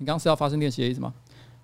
[0.00, 1.12] 你刚刚是要发生练习的意思吗？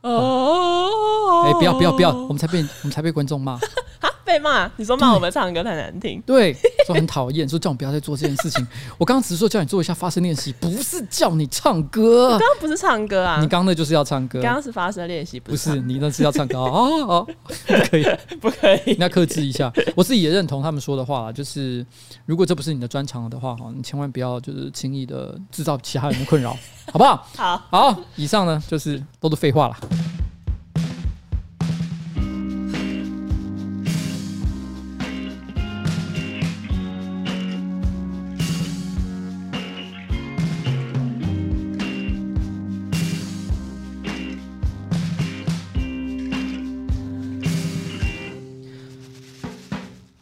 [0.02, 3.58] 哦，哎，不要不要不要，我们才被我们才被观众骂。
[4.24, 4.70] 被骂？
[4.76, 6.20] 你说骂我们唱歌太难听？
[6.26, 6.54] 对，
[6.86, 8.66] 说很讨厌，说叫我不要再做这件事情。
[8.96, 12.30] 我刚刚只是说叫你做一下发声练习，不是叫你唱歌。
[12.30, 13.40] 刚刚不是唱歌啊？
[13.40, 14.40] 你刚刚那就是要唱歌。
[14.40, 17.26] 刚刚是发声练习，不是你那是要唱歌哦哦，
[17.66, 18.04] 不可以，
[18.40, 19.72] 不可以，你要克制一下。
[19.94, 21.84] 我自己也认同他们说的话，就是
[22.24, 26.56] 如果这不是你的专长的话，哈，你千万不要就是轻易的制造其他人的困扰，
[26.92, 27.26] 好不好？
[27.36, 29.76] 好，好，以上呢就是都是废话了。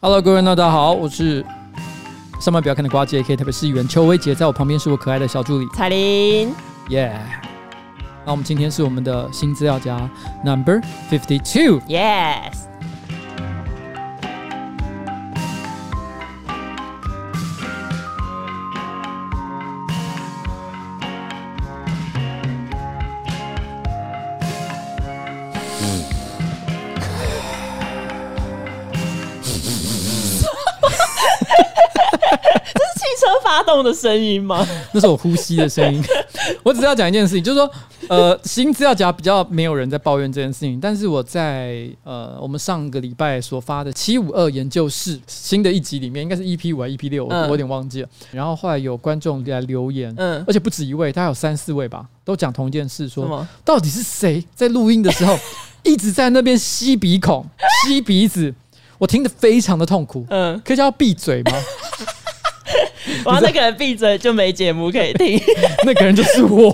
[0.05, 1.43] Hello，各位，大家好，我是
[2.39, 6.53] 上班不要看的瓜姐，K 特别是议员邱薇姐，在我旁边是我可爱的小助理彩玲，
[6.89, 7.19] 耶。
[8.23, 9.97] 那我们今天是我们的新资料夹
[10.43, 12.53] Number Fifty Two，Yes。
[12.53, 12.74] 发
[33.75, 34.65] 动的声音吗？
[34.93, 36.03] 那是我呼吸的声音。
[36.63, 37.71] 我只是要讲一件事情，就是说，
[38.07, 48.09] 呃，新资料夹比较没有人在抱怨这件事情，但是我在呃，我们上个礼拜所发的七五二研究室新的一集里面，应该是 EP 五还是 EP 六，我有点忘记了。
[48.31, 55.37] 然后后来有观众来留言，嗯，而且不止一位，大概有三四位吧，都讲同一件事，说到底是谁在录音的时候
[55.83, 57.45] 一直在那边吸鼻孔、
[57.85, 58.53] 吸鼻子，
[58.97, 60.25] 我听得非常的痛苦。
[60.29, 61.51] 嗯，可以叫他闭嘴吗？
[63.25, 65.39] 哇，那个人闭嘴就没节目可以听。
[65.85, 66.73] 那个人就是我，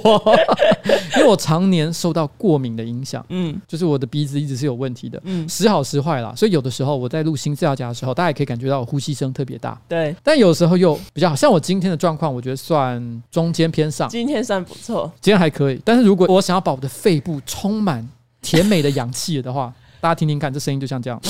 [1.18, 6.34] 因为我常年受到过敏的影响，嗯，就是我的鼻子一直是有问题的，嗯，时好时坏啦。
[6.36, 10.16] 所以有的时候我在录新资料夹的时候，大家也可以感觉到我呼吸声特别大，对。
[10.24, 15.82] 但有时候又比较好，像我今天的状况，我觉得算中间偏上，今天算不错，今天还可以。
[15.84, 18.08] 但是如果我想要把我的肺部充满
[18.42, 21.22] 甜美的氧气的话， 大家听听看，这声音就像这样。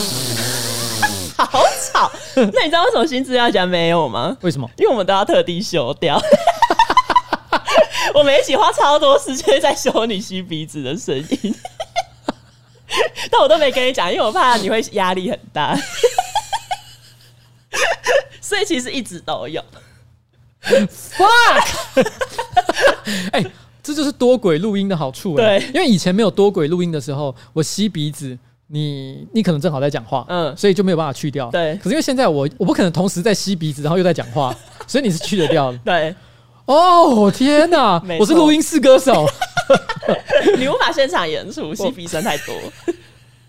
[2.53, 4.35] 那你知道为什么新资料夹没有吗？
[4.41, 4.69] 为什么？
[4.77, 6.21] 因为我们都要特地修掉。
[8.13, 11.55] 我们一起花超多时间在修你吸鼻子的声音，
[13.31, 15.77] 但我都没跟你讲，因为我怕你会压力很大。
[18.41, 19.63] 所以其实一直都有。
[20.61, 22.05] Fuck！
[23.31, 25.35] 哎、欸，这就是多轨录音的好处。
[25.35, 28.37] 对，因为以前没有多轨录音的时候，我吸鼻子。
[28.71, 31.49] 你你可能正好在讲话，嗯，所以就没有办法去掉。
[31.51, 34.55] 对，可是因为现在我我不可能同时在吸鼻子，然后又在讲话，
[34.87, 35.77] 所以你是去得掉的。
[35.79, 36.15] 对，
[36.65, 39.25] 哦天哪，我是录音室歌手，
[40.57, 42.55] 你无法现场演出，吸鼻声太多。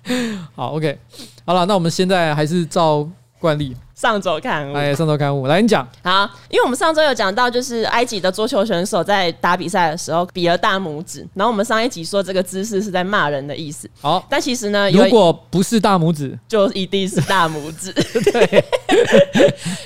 [0.57, 0.99] 好，OK，
[1.47, 3.77] 好了，那我们现在还是照惯例。
[4.03, 5.87] 上周刊物，哎，上周刊物，来你讲。
[6.03, 13.89] 好，因为我们上周有讲到，就是埃及的桌球选手在打比赛的时候比了大拇指，然后我们上一集说这个姿势是在骂人的意思。
[14.01, 17.93] 好，但其实呢，如果不是大拇指，就一定是大拇指。
[18.33, 18.65] 对。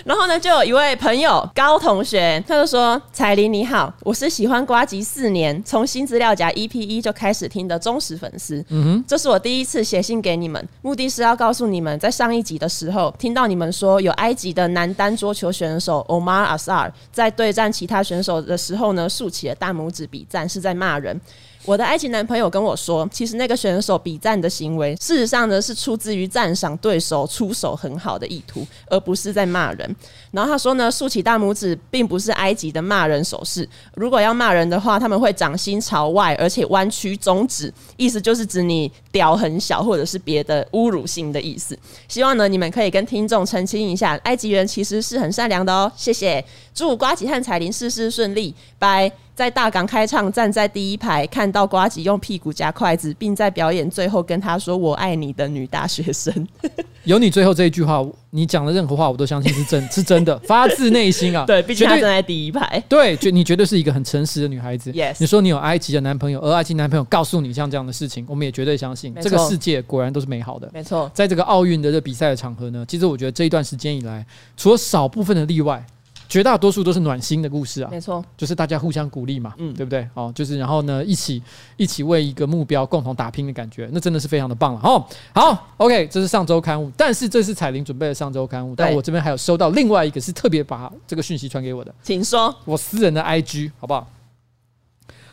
[0.07, 8.65] 然后呢，就有一位朋友高同学，他就说：“彩玲你好，我是喜欢瓜吉四年，从新资料夹 EP 一就开始听的忠实粉丝。
[8.71, 21.21] 嗯哼，这是我第一次写信给你们，目的是要告诉你们，在上一集的时候听到你们说。”有埃及的男单桌球选手 Omar Asar 在对战其他选手的时候呢，竖起了大拇指比赞，是在骂人。
[21.67, 29.97] 我的埃及男朋友跟我说，其实那个选手比赞的行为，事实上呢是出自于赞赏对手出手很好的意图，而不是在骂人。
[30.31, 33.69] 然后他说呢，竖起大拇指并不是埃及的骂人手势。
[33.95, 41.77] 如果要骂人的话，他们会掌心朝外，而且弯曲中指，意思就是指你屌很小，或者是别的侮辱性的意思。
[42.07, 45.91] 希望呢，你们可以跟听众澄清一下，埃及人其实是很善良的哦。
[45.97, 49.11] 谢谢，祝瓜吉和彩铃事事顺利，拜。
[49.37, 56.33] 在大港开唱，站在第一排，看到瓜吉用屁股夹筷子，并在表演最后跟他说“我爱你”的女大学生。
[57.05, 61.45] 有你最后这一句话，你讲的任何话我都相信是真， 是真的，发自内心啊！
[61.47, 62.83] 对，毕竟她站在第一排。
[62.89, 64.91] 对，绝你绝对是一个很诚实的女孩子。
[64.93, 69.15] Yes，你说你有埃及的男朋友，而埃及男朋友告诉你像这样的事情，我们也绝对相信。
[69.21, 70.71] 这个世界果然都是美好的。
[70.73, 74.25] 没错，在这个奥运的这比赛的场合呢，其实我觉得这一段时间以来，
[74.57, 75.85] 除了少部分的例外。
[76.29, 80.09] 绝大多数都是暖心的故事啊，没错，就是大家互相鼓励嘛，嗯，对不对？
[80.15, 81.43] 哦，就是然后呢，一起
[81.77, 84.81] 一起为一个目标共同打拼的感觉，那真的是非常的棒了。
[84.83, 94.07] 哦，好，OK，这是上周刊物，但是这是彩玲准备的上周刊物，但我这边还有收到另外一个是特别把这个讯息传给我的，请说，我私人的 IG 好不好？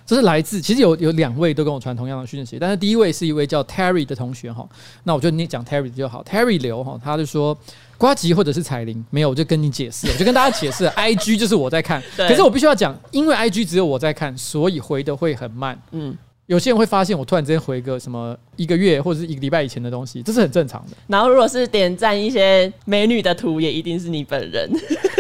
[0.06, 4.68] 这是来自，其实有有两位都跟我传同样的讯息，但是第一位是一位叫 Terry 的同学哈，
[5.06, 7.57] 那我就你讲 Terry 就好，Terry 刘哈，他就说
[7.98, 16.16] 呱吉或者是彩铃，没有，我就跟你解释， 我就跟大家解释，IG 就是我在看，可是我必须要讲，因为 IG 只有我在看，所以回的会很慢，嗯，
[16.48, 20.98] 有些人会发现我突然之间回个什么一个月或者是一个礼拜以前的东西，这是很正常的。
[21.07, 24.69] 然后如果是点赞一些美女的图，也一定是你本人，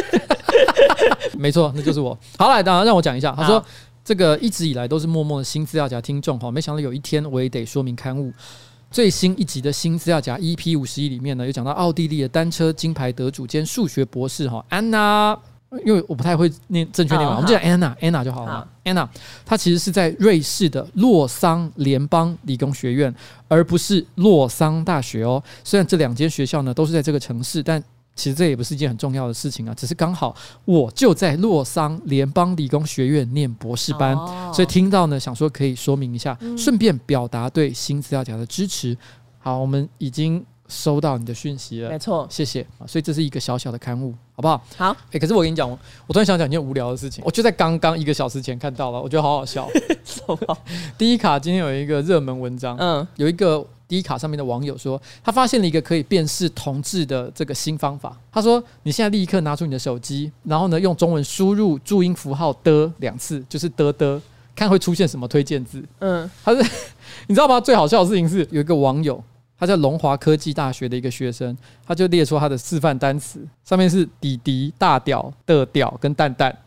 [1.37, 2.17] 没错，那就是我。
[2.37, 3.63] 好，了，当然让我讲一下，他说。
[4.05, 8.33] 这个一直以来都是默默的新资料夹听众哈，没想到有一天我也得说明刊物
[8.93, 15.35] 最新一集的新资料夹 EP 五十一里面呢，有讲到奥地利的单车金牌得主兼数学博士哈安娜，
[15.83, 18.67] 因为我不太会念正确念法，我们就讲安娜，安娜就好了。
[18.83, 19.09] 安娜
[19.43, 23.11] 她其实是在瑞士的洛桑联邦理工学院，
[23.47, 25.43] 而不是洛桑大学哦。
[25.63, 27.83] 虽然这两间学校呢都是在这个城市，但
[28.15, 34.15] 其实这也不是一件很重要的事情啊，只是刚好我就在洛桑联邦理工学院念博士班，
[34.53, 38.95] 所以听到呢，想说可以说明一下，顺便表达对新资料夹的支持。
[39.39, 42.85] 好，我们已经收到你的讯息了，没错，谢谢啊。
[42.85, 44.63] 所以这是一个小小的刊物，好不好？
[44.77, 44.95] 好。
[45.11, 45.67] 诶，可是我跟你讲，
[46.05, 49.67] 我突然想讲一件无聊的事情，我就在刚刚一个小时前看到了，我觉得好好笑。
[50.97, 53.65] 第一卡今天有一个热门文章，嗯，有一个。
[53.87, 58.17] D 卡上面的网友说，他发现了一个可以辨识同志的这个新方法。
[58.31, 64.21] 他说：“你现在立刻拿出你的手机，然后呢，用中文输入注音符号的两次，就是的的，
[64.55, 66.61] 看会出现什么推荐字。”嗯，他是
[67.27, 67.59] 你知道吗？
[67.59, 69.23] 最好笑的事情是，有一个网友，
[69.59, 76.57] 他叫龙华科技大学的一个学生，他就列出他的示范单词，上面是弟弟、大屌、的屌跟蛋蛋。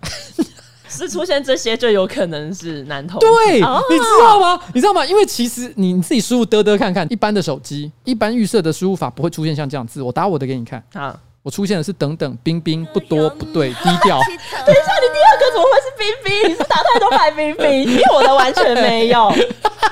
[0.96, 3.20] 是出现这些就有可能是男同。
[3.20, 4.60] 对，哦、你知道吗？
[4.72, 5.04] 你知道吗？
[5.04, 10.00] 因为其实你你自己输入嘚嘚看看，一般的手机，一般预设的输入法不会出现像这样字。
[10.00, 10.82] 我打我的给你看。
[10.94, 14.18] 啊，我出现的是等等冰冰，不多不对，低调。
[14.18, 16.50] 等一下，你第二个怎么会是冰冰？
[16.50, 17.82] 你是打太多白冰冰？
[17.84, 19.32] 因为我的完全没有，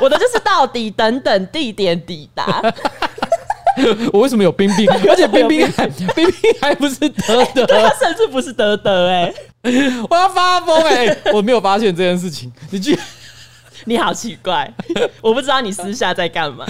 [0.00, 2.60] 我的就是到底等等地点抵达。
[4.12, 4.88] 我为什么有冰冰？
[5.08, 9.32] 而且冰冰还冰冰还不是得得， 他甚至不是德德哎！
[10.10, 11.32] 我要发疯哎、欸！
[11.32, 13.04] 我没有发现这件事情，你居然
[13.86, 14.72] 你好奇怪，
[15.20, 16.66] 我不知道你私下在干嘛。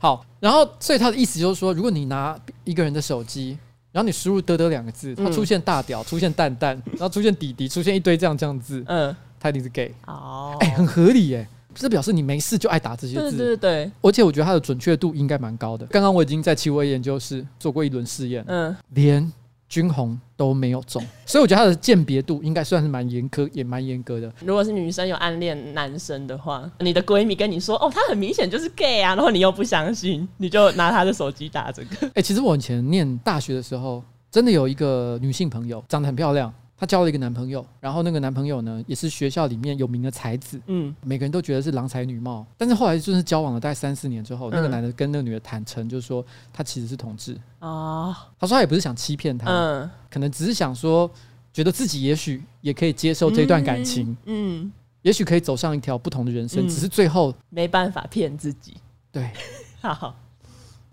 [0.00, 3.58] 好，然后所以他的意思就是说，如果你拿一个人的手机，
[3.92, 11.46] 然后你输入“得得”两个字，他出现大屌，出现蛋蛋，然后出现弟弟，出现一堆这样这样字，嗯，他一定是 gay 哦，哎，很合理哎。
[11.74, 15.86] 这表示你没事就爱打这些字，对对对，而且我觉得它的准确度应该蛮高的。
[15.86, 19.32] 刚刚我已经在七五二研究室做过一轮试验，嗯，连
[19.68, 24.32] 军红都没有中，所以我觉得它的鉴别度应该算是蛮严苛，也蛮严格的。
[24.44, 32.10] 如果是女生有暗恋男生的话，你的闺蜜跟你说，哦，他很明显就是 gay 啊，然后你又不相信，你就拿他的手机打这个。
[32.14, 36.52] 哎，其实我以前念大学的时候，真的有一个女性朋友，长得很漂亮。
[36.80, 42.46] 她交了一个男朋友，然后那个男朋友呢，也是学校里面有名的才子，嗯，每个人都觉得是郎才女貌。
[42.56, 47.38] 但是后来就是交往了大概三四年之后，嗯、那个男的跟那个女的坦诚，就是说他其实是同志。
[47.58, 48.16] 哦。
[48.38, 51.10] 他说他也不是想欺骗她，嗯，可能只是想说，
[51.52, 54.72] 觉得自己也许也可以接受这段感情，嗯，嗯。
[55.02, 58.78] 也许可以走上一条不同的人生，嗯、只是最后没办法骗自己。
[59.12, 59.30] 对，
[59.82, 60.14] 好，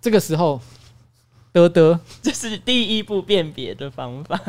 [0.02, 0.60] 这个时候，
[1.58, 4.40] 得得，这是第一步辨别的方法。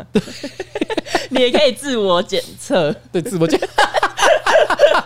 [1.31, 3.67] 你也可以自我检测，对，自我检测，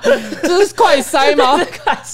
[0.43, 1.59] 这是快筛吗？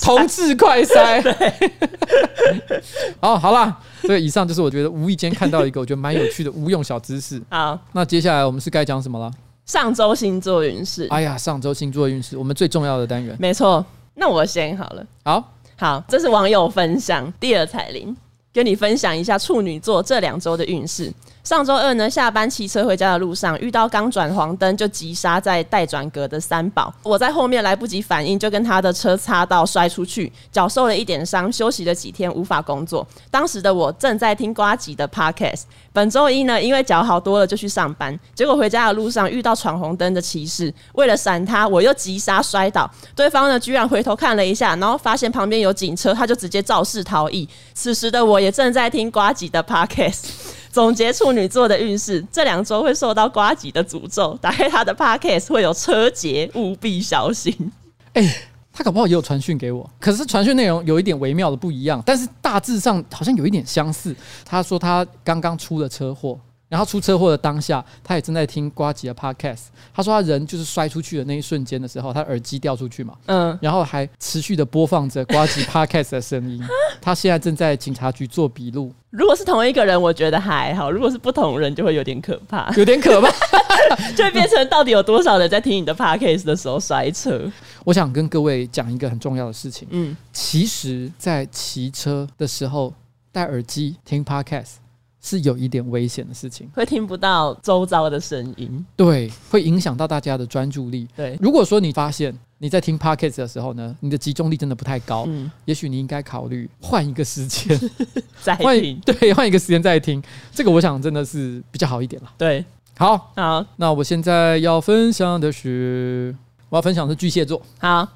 [0.02, 1.22] 同志快筛。
[2.68, 2.82] 对，
[3.20, 7.40] 好，好啦，所以以上就是我觉得无意间看到一个我觉得蛮有趣的无用小知识。
[7.50, 9.30] 好，那接下来我们是该讲什么了？
[9.66, 11.06] 上周星座运势。
[11.10, 13.36] 哎呀，上周星座运势，我们最重要的单元。
[13.38, 15.06] 没错，那我先好了。
[15.24, 18.16] 好，好，这是网友分享，第二彩铃
[18.52, 21.12] 跟你分享一下处女座这两周的运势。
[21.44, 33.06] 上周二呢，下班骑车回家的路上，遇到刚转黄灯就急刹在待转格的三宝，我在后面来不及反应，就跟他的车擦到摔出去，脚受了一点伤，休息了几天无法工作。
[33.30, 35.62] 当时的我正在听呱吉的 Podcast。
[35.90, 47.48] 本周一呢，因为脚好多了，就去上班，结果回家的路上遇到闯红灯的骑士，为了闪他，我又急刹摔倒，对方呢居然回头看了一下，然后发现旁边有警车，他就直接肇事逃逸。
[47.72, 50.30] 此时的我也正在听瓜吉的 Podcast。
[50.70, 54.38] 总结处女座的运势，这两周会受到瓜吉的诅咒。
[54.40, 57.72] 打开他的 podcast 会有车劫，务必小心。
[58.12, 58.42] 哎、
[58.72, 64.14] 他搞不好也有传讯给我，可是传讯内容有一点微妙的不一样，但是大致上好像有一点相似。
[64.44, 69.66] 他说他刚刚出了车祸，然后出车祸的当下，他也正在听瓜吉的 podcast。
[69.94, 76.62] 他说他人就是摔出去的那一瞬间的时候，他耳机掉出去嘛，嗯，然后还持续的播放着瓜吉 podcast 的声音。
[77.00, 78.92] 他现在正在警察局做笔录。
[79.10, 83.30] 如果是同一个人，我觉得还好；如果是不同人，就会有点可怕，有点可怕，
[84.14, 87.50] 就会变成到底有多少人在听你的 podcast 的时候摔车。
[87.84, 92.92] 我想跟各位讲一个很重要的事情，嗯，其实，在骑车的时候
[93.32, 94.74] 戴耳机听 podcast。
[95.20, 101.08] 是有一点危险的事情，会听不到周遭的声音，对，会影响到大家的专注力。
[101.16, 107.78] 对，如果说你发现你在听 Podcast 的时候呢，你的集中力真的不太高，嗯，也许你应该考虑换一个时间。
[108.42, 110.22] 再听，对，换一个时间再听，
[110.52, 112.32] 这个我想真的是比较好一点了。
[112.38, 112.64] 对，
[112.96, 116.34] 好，好，那我现在要分享的是，
[116.68, 117.60] 我要分享的是巨蟹座。
[117.78, 118.08] 好，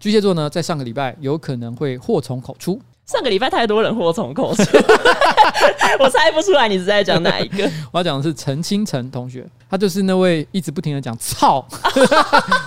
[0.00, 2.80] 巨蟹座呢，在上个礼拜有可能会祸从口出。
[3.08, 4.62] 上个礼拜太多人祸从口出，
[5.98, 7.64] 我猜不出来你是在讲哪一个。
[7.90, 11.64] 我要讲的是陈清晨同学，他就是那位一直不停的讲“操”，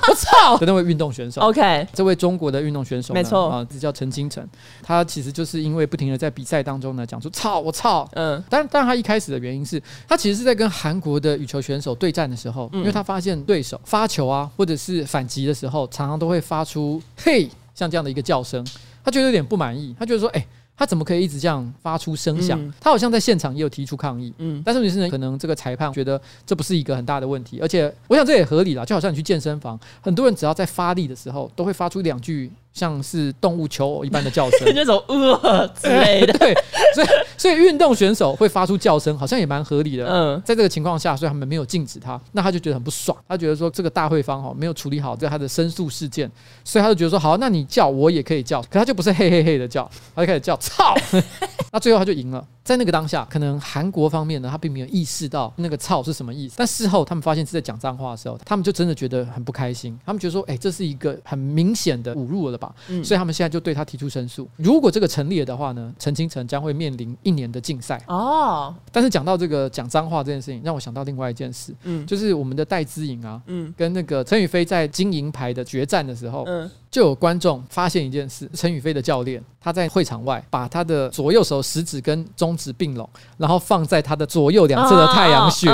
[0.10, 1.42] 我 操的那位运动选手。
[1.42, 4.44] OK，这位中国的运动选手，没错啊，这叫陈清晨。
[4.82, 8.10] 他其实就是因为不停的在比赛当中呢讲出“操，我操”。
[8.18, 18.66] 嗯，但但他一开始的原因是他其实是在跟韩国的羽球选手对战的时候，因为他发现对手发球啊，或者是反击的时候，常常都会发出“嘿”像这样的一个叫声。
[19.04, 22.60] 他觉得有点不满意，他觉得说：“哎、欸，他怎么可以一直这样发出声响？
[22.62, 24.34] 嗯、他好像在现场也有提出抗议。
[24.38, 36.54] 嗯，但是问题是呢，可能这个裁判觉得这不是一个很大的问题，而且我想这也合理啦，就好像你去健身房，很多人只要在发力的时候，都会发出两句。”像是动物求偶一般的叫声， 那种呃之类的， 对，
[36.96, 40.08] 所以所以运动选手会发出叫声，好像也蛮合理的。
[40.08, 46.32] 嗯，在这个情况下，所以他们没有禁止他，那他就觉得很不爽，他觉得说这个大会方哈没有处理好这他的申诉事件，
[46.64, 50.96] 所以他就觉得说好，那你叫我也可以叫，可他就不是嘿嘿嘿的叫，他就开始叫操，
[51.72, 52.46] 那最后他就赢了。
[52.64, 56.56] 在那个当下，可能韩国方面呢，他并没有意识到那个“操”是什么意思。
[56.58, 60.00] 但事后他们发现是在讲脏话的时候，他们就真的觉得很不开心。
[60.06, 64.48] 他们觉得说：“哎，这是一个很明显的侮辱了吧？”嗯，所以他们现在就对他提出申诉。
[64.58, 68.00] 如果这个成立了的话呢，陈清晨将会面临一年的禁赛。
[68.08, 68.74] 哦。
[68.92, 76.70] 但是讲到这个讲脏话这件事情，让我想到另外一件事，嗯，就是我们的戴资颖啊，嗯，跟那个陈雨菲在金银牌的决战的时候，嗯。
[76.92, 83.08] 就有观众发现一件事：陈宇飞的教练他在会场外把他的左右手食指跟中指并拢，
[83.38, 85.70] 然后放在他的左右两侧的太阳穴，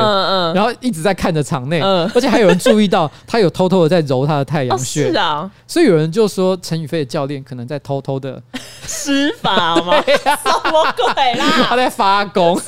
[0.54, 5.10] 然后一直在看着场内，而且还有人注意到他有偷偷的在揉他的太阳穴。
[5.10, 8.40] 是啊，所以有人就说陈宇飞的教练可能在偷偷的
[8.86, 10.00] 施法吗？
[10.06, 11.46] 什么鬼啦？
[11.68, 12.60] 他在发功，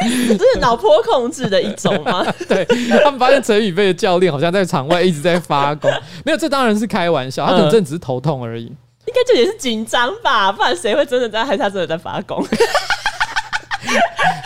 [0.00, 2.24] 这是脑波控制的一种吗？
[2.48, 2.64] 对，
[3.04, 5.90] 他们发现陈宇飞的教练好像在场外一直在发功，
[6.24, 7.89] 没有，这当然是开玩笑，他可能正。
[7.90, 10.52] 只是头痛而已，应该这也是紧张吧？
[10.52, 11.44] 不然谁会真的在？
[11.44, 12.40] 还是他真的在发功？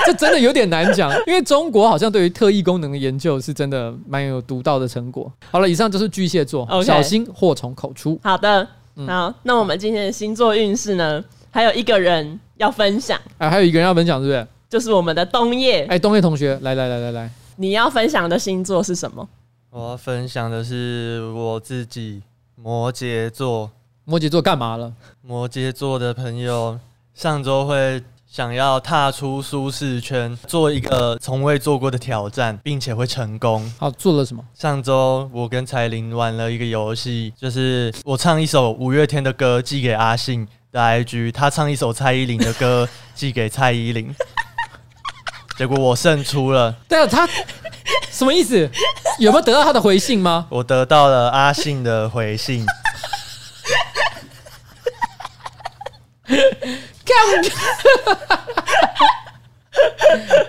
[0.06, 5.30] 这真的有点难讲，因为中国好像对于特异功能的研究是真的蛮有独到的成果。
[5.50, 6.84] 好了，以上就是巨蟹座，Okay.
[6.84, 8.18] 小心祸从口出。
[8.22, 8.66] 好的，
[9.06, 11.22] 好，那我们今天的星座运势呢？
[11.50, 14.46] 还有一个人要分享，哎，还有一个人要分享，是不是？
[14.70, 15.84] 就是我们的冬叶。
[15.90, 19.28] 哎，东叶同学，来来来来来，你要分享的星座是什么？
[19.70, 22.22] 我要分享的是我自己。
[22.56, 23.70] 摩羯座，
[24.04, 24.92] 摩羯座干嘛了？
[25.22, 26.78] 摩羯座的朋友
[27.12, 33.70] 上周会想要踏出舒适圈，做一个从未做过的挑战，并且会成功。
[33.78, 34.44] 好，做了什么？
[34.54, 44.14] 上周我跟彩玲玩了一个游戏，就是我唱一首五月天的歌寄给阿信的 IG，他唱一首蔡依林的歌寄给蔡依林，
[45.56, 46.74] 结果我胜出了。
[46.88, 47.28] 对啊，他。
[48.10, 48.68] 什么意思？
[49.18, 50.46] 有没有得到他的回信吗？
[50.48, 52.64] 我得到了阿信的回信。
[57.04, 57.14] 干！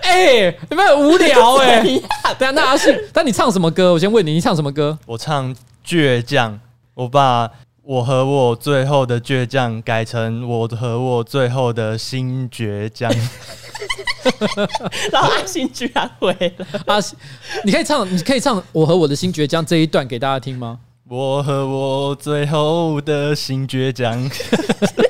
[0.02, 2.02] 哎，有没有无聊哎、欸？
[2.38, 3.92] 对啊，那阿信，那你唱什么歌？
[3.92, 4.96] 我先问你，你唱什么歌？
[5.04, 6.58] 我唱倔强。
[6.94, 7.50] 我把
[7.88, 13.08] 我和我最后的倔强改成我和我最后的新倔强。
[15.12, 17.16] 然后阿信居然回了，阿信，
[17.62, 20.80] 你可以唱，你可以唱《我和我的新倔强》这一段给大家听吗？
[21.08, 24.20] 我和我最后的新倔强。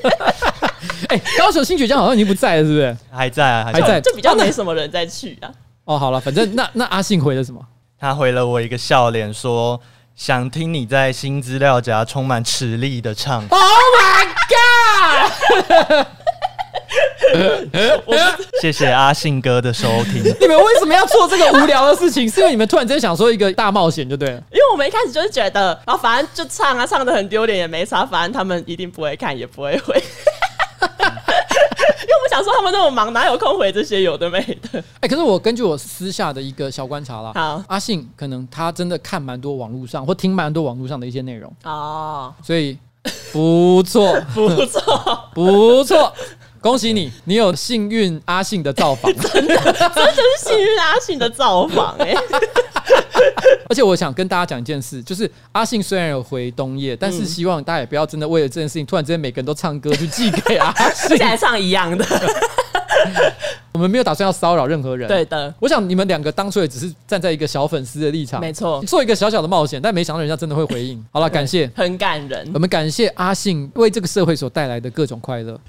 [1.08, 2.94] 哎，高手新倔强好像已经不在了，是不是？
[3.10, 5.50] 还在啊，还在，就比较没什么人再去啊。
[5.86, 7.58] 哦，好了，反正那那阿信回了什么？
[7.98, 9.80] 他回了我一个笑脸，说
[10.16, 13.44] 想听你在新资料夹充满实力的唱。
[13.50, 16.06] Oh my god！
[18.62, 20.22] 谢谢阿信哥的收听。
[20.40, 22.26] 你们为什么要做这个无聊的事情？
[22.32, 24.42] 是因为你们突然间想说一个大冒险，就对了。
[24.50, 30.02] 因为我们一开始就是觉得，然后，反正就唱啊，唱的很丢脸也没啥，反正他们一定不会看，也不会回。
[32.06, 34.82] 因为我想说他们那么忙，哪有空回这些有的没的？
[35.00, 42.78] 哎，可是我根据我私下的一个小观察啦，好，阿信可能他真的看蛮多网络上或听蛮多网络上的一些内容哦，所以
[43.32, 46.12] 不错， 不错，不错。
[46.58, 52.12] 恭喜你，你有幸运阿信的造访， 真的，真的是幸运阿信的造访哎！
[53.68, 62.04] 而且我想跟大家讲一件事，就是阿信虽然有回冬夜，但是希望大家也不要真的为了这件事情，突然之间每个人都唱歌去寄给阿信， 现在唱一样的。
[63.72, 65.06] 我们没有打算要骚扰任何人。
[65.06, 71.04] 对的，我想你们两个当初也只是站在一个小粉丝的立场，没错，做一个小小的冒险，但没想到人家真的会回应。
[71.12, 72.50] 好了，感谢，很感人。
[72.54, 75.60] 我们感谢阿信为这个社会所带来的各种快乐。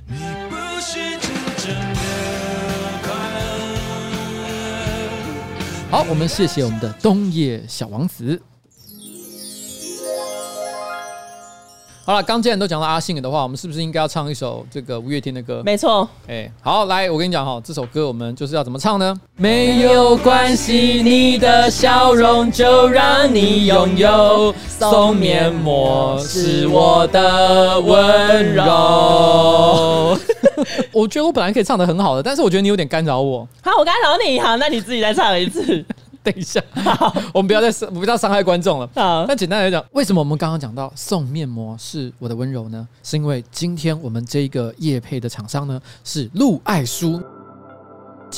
[5.90, 8.42] 好，我们谢谢我们的东野小王子。
[12.08, 15.62] 好了，刚既然都讲到阿信的话，我们是不是应该要唱一首这个五月天的歌？
[15.66, 16.08] 没错。
[16.26, 19.14] 哎，好，来，我跟你讲哈，这首歌我们就是要怎么唱呢？
[19.36, 24.56] 没有关系，你的笑容就让你拥有。
[24.70, 30.18] 送面膜是我的温柔。
[30.94, 33.46] 我觉得我本来可以唱的很好的，但是我觉得你有点干扰我。
[33.62, 35.84] 好，我干扰你，好，那你自己再唱一次。
[36.28, 36.62] 等一下，
[37.34, 38.90] 我们不要再伤，不要伤害观众了。
[38.94, 42.86] 好，那简单来讲，为什么我们刚刚讲到送面膜是我的温柔呢？
[43.02, 47.22] 是因为今天我们这个夜配的厂商呢是陆爱舒。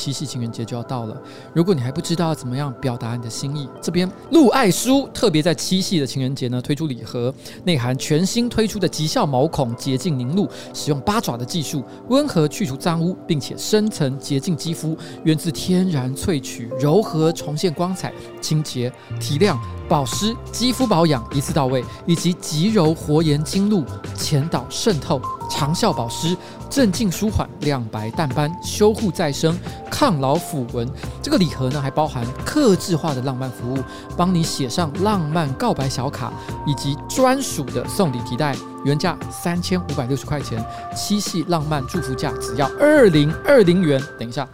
[0.00, 1.14] 七夕情人节就要到了，
[1.52, 18.90] 如果你还不知道怎么样表达你的心意，这边露爱舒特别在七夕的情人节呢推出礼盒，内含全新推出的极效毛孔洁净凝露，使用八爪的技术，温和去除脏污，并且深层洁净肌肤，源自天然萃取，柔和重现光彩，清洁
[19.20, 19.60] 提亮。
[19.86, 26.36] 保湿、肌肤保养一次到位，以及极柔活颜精露、前导渗透、长效保湿、
[26.70, 29.58] 镇静舒缓、亮白淡斑、修护再生、
[29.90, 30.88] 抗老抚纹。
[31.20, 33.78] 这个礼盒呢，还包含客制化的浪漫服务，
[34.16, 36.32] 帮你写上浪漫告白小卡，
[36.66, 44.00] 以及专属的送礼提袋，原价三千五百六十块钱，七夕浪漫祝福价只要二零二零元。
[44.18, 44.48] 等一下。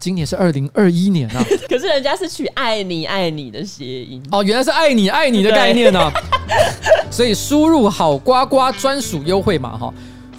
[0.00, 6.12] 今年是二零二一年啊， 可是人家是取“爱你爱你”的谐音哦，原来是“爱你爱你”的概念呢、啊。
[7.10, 9.94] 所以输入好呱呱专属优惠码哈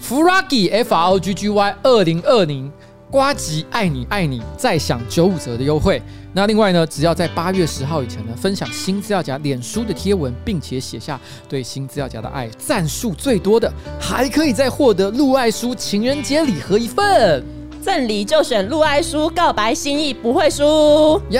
[0.07, 2.71] ，Froggy F R O G G Y 二零二零，
[3.09, 6.01] 呱吉爱你爱你，再享九五折的优惠。
[6.33, 17.54] 那另外呢，只要在八月十号以前呢，分享新资料夹脸书的贴文，并且写下对新资料夹的爱，赞数最多的，还可以再获得陆爱书情人节礼盒一份。
[17.85, 21.21] 赠礼就选露爱书，告白心意不会输。
[21.29, 21.39] 耶！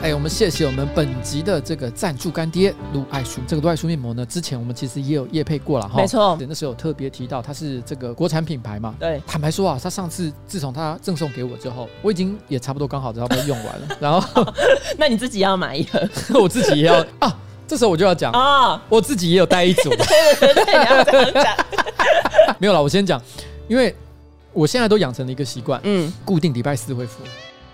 [0.00, 3.40] 哎，我们谢谢我们本集的这个赞助干爹露爱书。
[3.48, 5.96] 这个露爱书面膜呢，之前我们其实也有业配过了哈。
[5.96, 8.94] 没错，那时候有特别提到它是这个国产品牌嘛。
[9.00, 9.20] 对。
[9.26, 13.88] 坦白说啊，他上次自从他赠送给我之后，我已经也差不多刚好差不多用完了。
[13.98, 14.46] 然后，
[14.96, 16.00] 那你自己要买一盒，
[16.40, 17.36] 我自己也要啊。
[17.66, 19.90] 这时候我就要讲啊，我自己也有带一组。
[19.98, 21.56] 对对对，你要这样讲。
[22.60, 23.20] 没有了，我先讲，
[23.66, 23.92] 因为。
[24.56, 27.22] 我现在都养成了一个习惯，嗯，固定礼拜四会敷，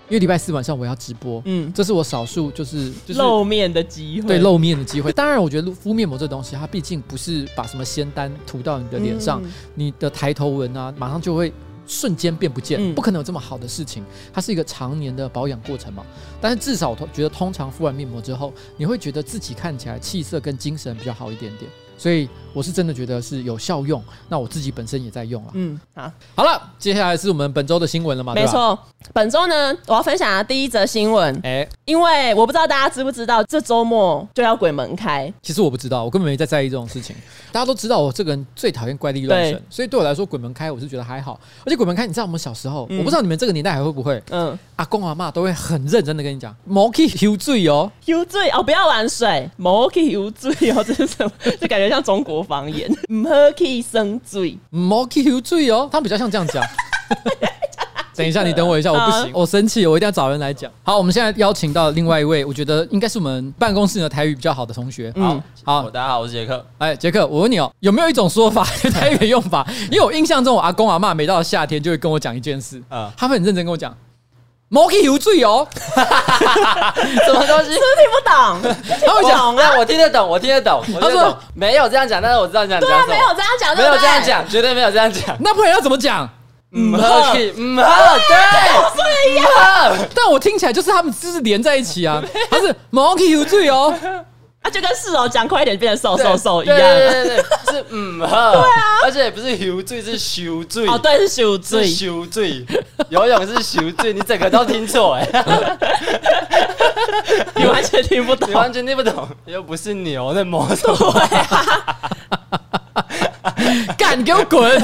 [0.09, 5.13] 因为礼拜四晚上我要直播，嗯，这是我少数就是就是露面的机会，对，露面的机会。
[5.13, 11.53] 当然，我觉得敷面膜这东西，它毕竟不是把什么仙丹涂到你的脸上，嗯、你的抬头纹啊，马上就会
[11.87, 14.03] 瞬间变不见，嗯、不可能有这么好的事情。
[14.33, 16.03] 它是一个常年的保养过程嘛。
[16.41, 21.71] 但是至少我觉得，通常敷完面膜之后，你会觉得自己看起来气色跟精神比较好一点点。
[21.97, 25.51] 所以我是真的觉得是有效用，那我自己本身也在用了。
[25.53, 28.33] 嗯，好，好了，接下来是我们本周的新闻了嘛？
[28.33, 28.77] 没错，
[29.13, 31.39] 本周呢，我要分享的第一则新闻。
[31.43, 35.31] 哎，因为我不知道大家知不知道，这周末就要鬼门开。
[35.41, 37.15] 其实我不知道，我根本没在在意这种事情。
[37.51, 41.39] 大家都知道我这个人最讨厌怪力乱神，所以对我来说鬼门开我是觉得还好。
[41.65, 44.21] 而且鬼门开，你知道我们小时候，我不知道你们这个年代还会不会？
[44.31, 51.31] 嗯，阿公阿妈都会很认真的跟你讲，莫去游醉哦，游醉哦，不要玩水，莫去游醉哦，这是什么？
[51.59, 51.82] 就感觉。
[51.89, 55.89] 像中国方言，唔好去生水，唔好去游水哦。
[55.91, 56.63] 他们比较像这样讲。
[58.15, 60.71] 等一下，你等我一下，我不行，我生气，我一定要找人来讲。
[60.83, 65.11] 好，我们现在邀请到另外一位，我觉得应该是我们办公室的台语比较好的同学。
[65.15, 66.63] 好，好，大家好，我是杰克。
[66.77, 69.67] 哎，杰克，我问你哦，有没有一种说法， 台语的用法？
[69.91, 73.95] 因为我印象中，我阿公阿嬷每到夏天就会跟我讲一件事，啊，他们很认真跟我讲。
[74.73, 77.73] 莫去游水哦， 什么东西？
[77.73, 78.75] 是不是听不懂？
[79.05, 80.83] 他会讲啊，我听得懂，我听得懂。
[80.99, 82.89] 他说没有这样讲，但是我知道这样讲。
[82.89, 85.37] 对啊，没有这样讲，没有这样讲，绝对没有这样讲。
[85.41, 86.27] 那不然要怎么讲？
[86.75, 88.35] 嗯，好，嗯，好，对，
[88.95, 89.45] 不一样。
[90.15, 92.19] 但我听起来就是他们就是连在一起啊。
[92.49, 93.93] 他是莫去游水哦。
[94.63, 96.75] 啊，就跟室友讲快一点变成瘦瘦瘦一样。
[96.77, 97.37] 对对对对，
[97.69, 98.27] 是嗯呵。
[98.55, 98.65] 对啊，
[99.03, 100.87] 而且不是游醉，是修醉。
[100.87, 102.65] 哦，对，是修醉，修醉。
[103.09, 105.27] 游泳是修醉，你整个都听错哎。
[107.55, 110.95] 你完全听不懂，你完全听不懂，又不是牛在摩托。
[113.97, 114.81] 干，你给我滚！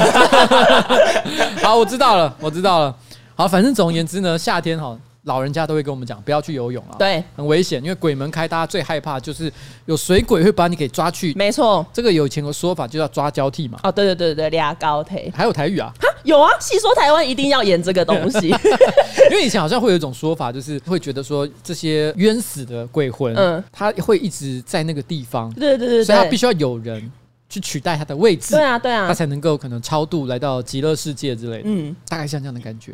[1.63, 2.93] 好，我知道了，我知道了。
[3.35, 4.97] 好，反正总而言之呢，夏天哈。
[5.23, 9.51] 老人家都会跟我们讲，不要去游泳了，对，很危险，因为鬼门开，大家最害怕就是
[9.85, 11.33] 有水鬼会把你给抓去。
[11.33, 13.79] 没错，这个有以前有说法，就叫抓交替嘛。
[13.83, 15.91] 哦，对对对对，俩高腿，还有台语啊？
[15.99, 18.47] 哈，有啊，戏说台湾一定要演这个东西，
[19.29, 27.11] 因为以前好像会有一种说法，就是会觉得说这些冤死的鬼魂，嗯，他会一直在那个地方，对对对，所以他必须要有人
[27.49, 32.93] 去取代他的位置，对啊对啊，他才能够可能超度来到极乐世界之类的，嗯，大概像这样的感觉。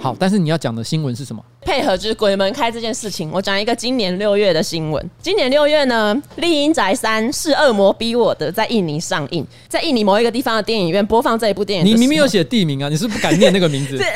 [0.00, 1.42] 好，但是你要讲的新闻是什么？
[1.60, 5.10] 配合就是鬼门开这件事情，我讲一个今年六月的新闻。
[5.20, 11.86] 今年六月呢，《丽英宅三是恶魔逼我的》在印尼上映，在印尼某一个地方的电影院播放这一部电影。
[11.86, 13.96] 你明明有写地名啊，你是不敢念那个名字？
[13.98, 14.06] 对，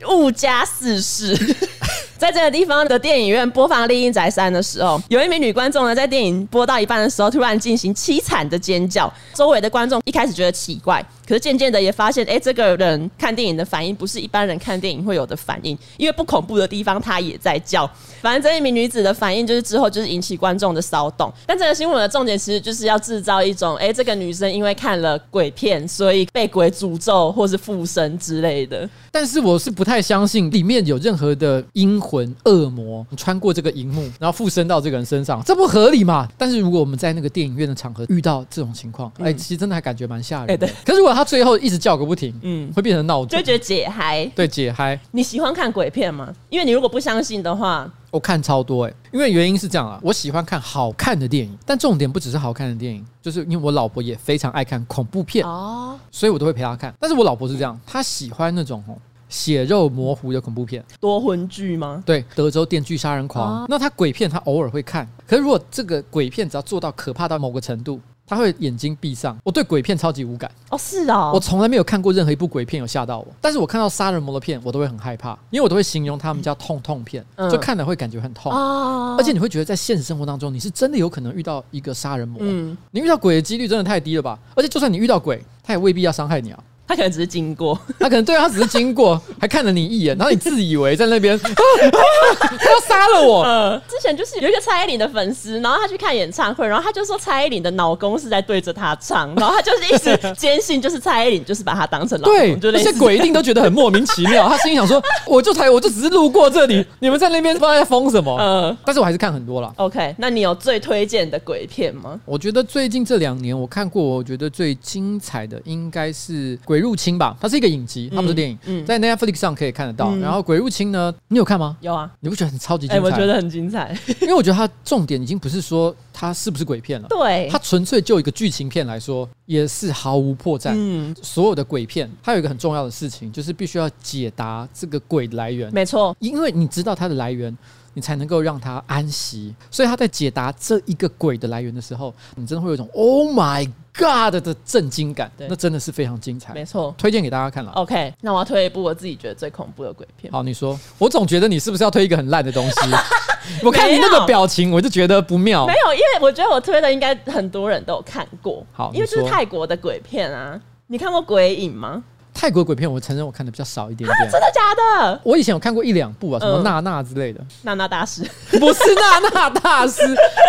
[0.00, 1.36] 他误加四世。
[2.18, 9.12] 在这个地方的电影院播放《丽英宅三》的时候，有一名女观众呢，在电影播到一半的时候，突然进行凄惨的尖叫。
[9.34, 17.88] 周围的观众一开始觉得奇怪，可是渐渐的也发现，哎、欸，这个人看电影的反应不是一般人看电影会有的反应，因为不恐怖的地方他也在叫。
[18.22, 21.30] 反正这一名女子的反应就是之后就是引起观众的骚动。
[21.46, 28.88] 但这个新闻的重点其实就是要制造一种，哎、欸，这个女生因为看了鬼片，所以被鬼诅咒或是附身之类的。
[29.12, 36.26] 但是我是不太相信里面有任何的阴魂恶魔穿过这个荧幕，然后附身到这个人身上，这不合理嘛？
[36.38, 40.66] 但是如果我们在那个电影院的场合遇到这种情况，哎、其实真的还感觉蛮吓人的。
[40.84, 44.24] 可是如果他最后一直叫个不停，嗯，会变成闹钟，就觉得解嗨。
[44.36, 44.96] 对，解嗨。
[45.10, 46.32] 你喜欢看鬼片吗？
[46.48, 48.96] 因为你如果不相信的话，我看超多哎、欸。
[49.12, 56.94] 因为原因是这样啊，我喜欢看好看的电影，但重点不只是好看的电影，就是因为我老婆也非常爱看恐怖片哦，所以我都会陪她看。
[57.00, 58.96] 但是我老婆是这样，她喜欢那种哦。
[59.28, 62.02] 血肉模糊的恐怖片，多魂剧吗？
[62.06, 63.62] 对，德州电锯杀人狂。
[63.62, 69.36] 哦、那他鬼片他偶尔会看，可是如果这个鬼片只要做到可怕到某个程度，他会眼睛闭上。
[69.42, 84.38] 我对鬼片超级无感哦，是哦，我从来没有看过任何一部鬼片有吓到我，但是我看到杀人魔的片，我都会很害怕，因为我都会形容他们叫痛痛片，嗯、就看了会感觉很痛，嗯、而且你会觉得在现实生活当中，你是真的有可能遇到一个杀人魔，嗯，你遇到鬼的几率真的太低了吧？
[84.54, 86.62] 而且就算你遇到鬼，他也未必要伤害你啊。
[86.88, 93.42] 他可能只是经过， 他可能对他只是经过， 还看了你一眼，然后你自以为在那边， 他要杀了我。
[93.42, 104.48] 呃，之前就是有一个蔡依林的粉丝，然后他去看演唱会，然后他就说蔡依林的老公是在对着他唱，然后他就是一直坚信就是蔡依林就是把他当成老公，对，那些鬼一定都觉得很莫名其妙。
[104.48, 108.34] 他心里想说，我就才我就只是路过这里，你们在那边不知道在疯什么。
[108.40, 109.70] 嗯，但是我还是看很多了。
[109.76, 112.18] OK，那你有最推荐的鬼片吗？
[112.24, 116.77] 我觉得最近这两年我看过，我觉得最精彩的应该是鬼。
[116.78, 120.10] 鬼入侵吧，它是一个影集，它不是电影，嗯嗯、在 Netflix 上可以看得到。
[120.10, 121.76] 嗯、然后鬼入侵呢，你有看吗？
[121.80, 122.94] 有啊，你不觉得很超级精彩？
[122.94, 130.70] 欸、我觉得很精彩， 因为我觉得它重点已经不是说它是不是鬼片了，对，它纯粹就一个剧情片来说，也是毫无破绽。
[130.76, 135.72] 嗯，所有的鬼片，它有一个很重要的事情，就是必须要解答这个鬼的来源。
[135.74, 137.56] 没错，因为你知道它的来源，
[137.94, 139.54] 你才能够让他安息。
[139.70, 143.70] 所以他在解答这一个鬼的来源的时候，你真的会有一种 Oh my。
[143.98, 147.72] God 的震惊感，对那真的是非常精彩，没错，推荐给大家看了。
[147.72, 150.32] OK，那我要推一部我自己觉得最恐怖的鬼片。
[150.32, 152.76] 好，你说，我总觉得你是不是要推一个很烂的东西？
[153.60, 155.66] 我看你那个表情，我就觉得不妙。
[155.66, 158.64] 没有，因为我觉得我推的应该很多人都有看过。
[158.72, 162.00] 好，因为这是泰国的鬼片啊，你看过《鬼影》吗？
[162.40, 164.30] 泰国鬼片，我承认我看的比较少一点点。
[164.30, 164.60] 真的假
[165.02, 165.20] 的？
[165.24, 167.44] 我以前有看过一两部啊，什么娜娜之类的。
[167.62, 168.22] 娜娜大师
[168.60, 170.02] 不是娜娜大师，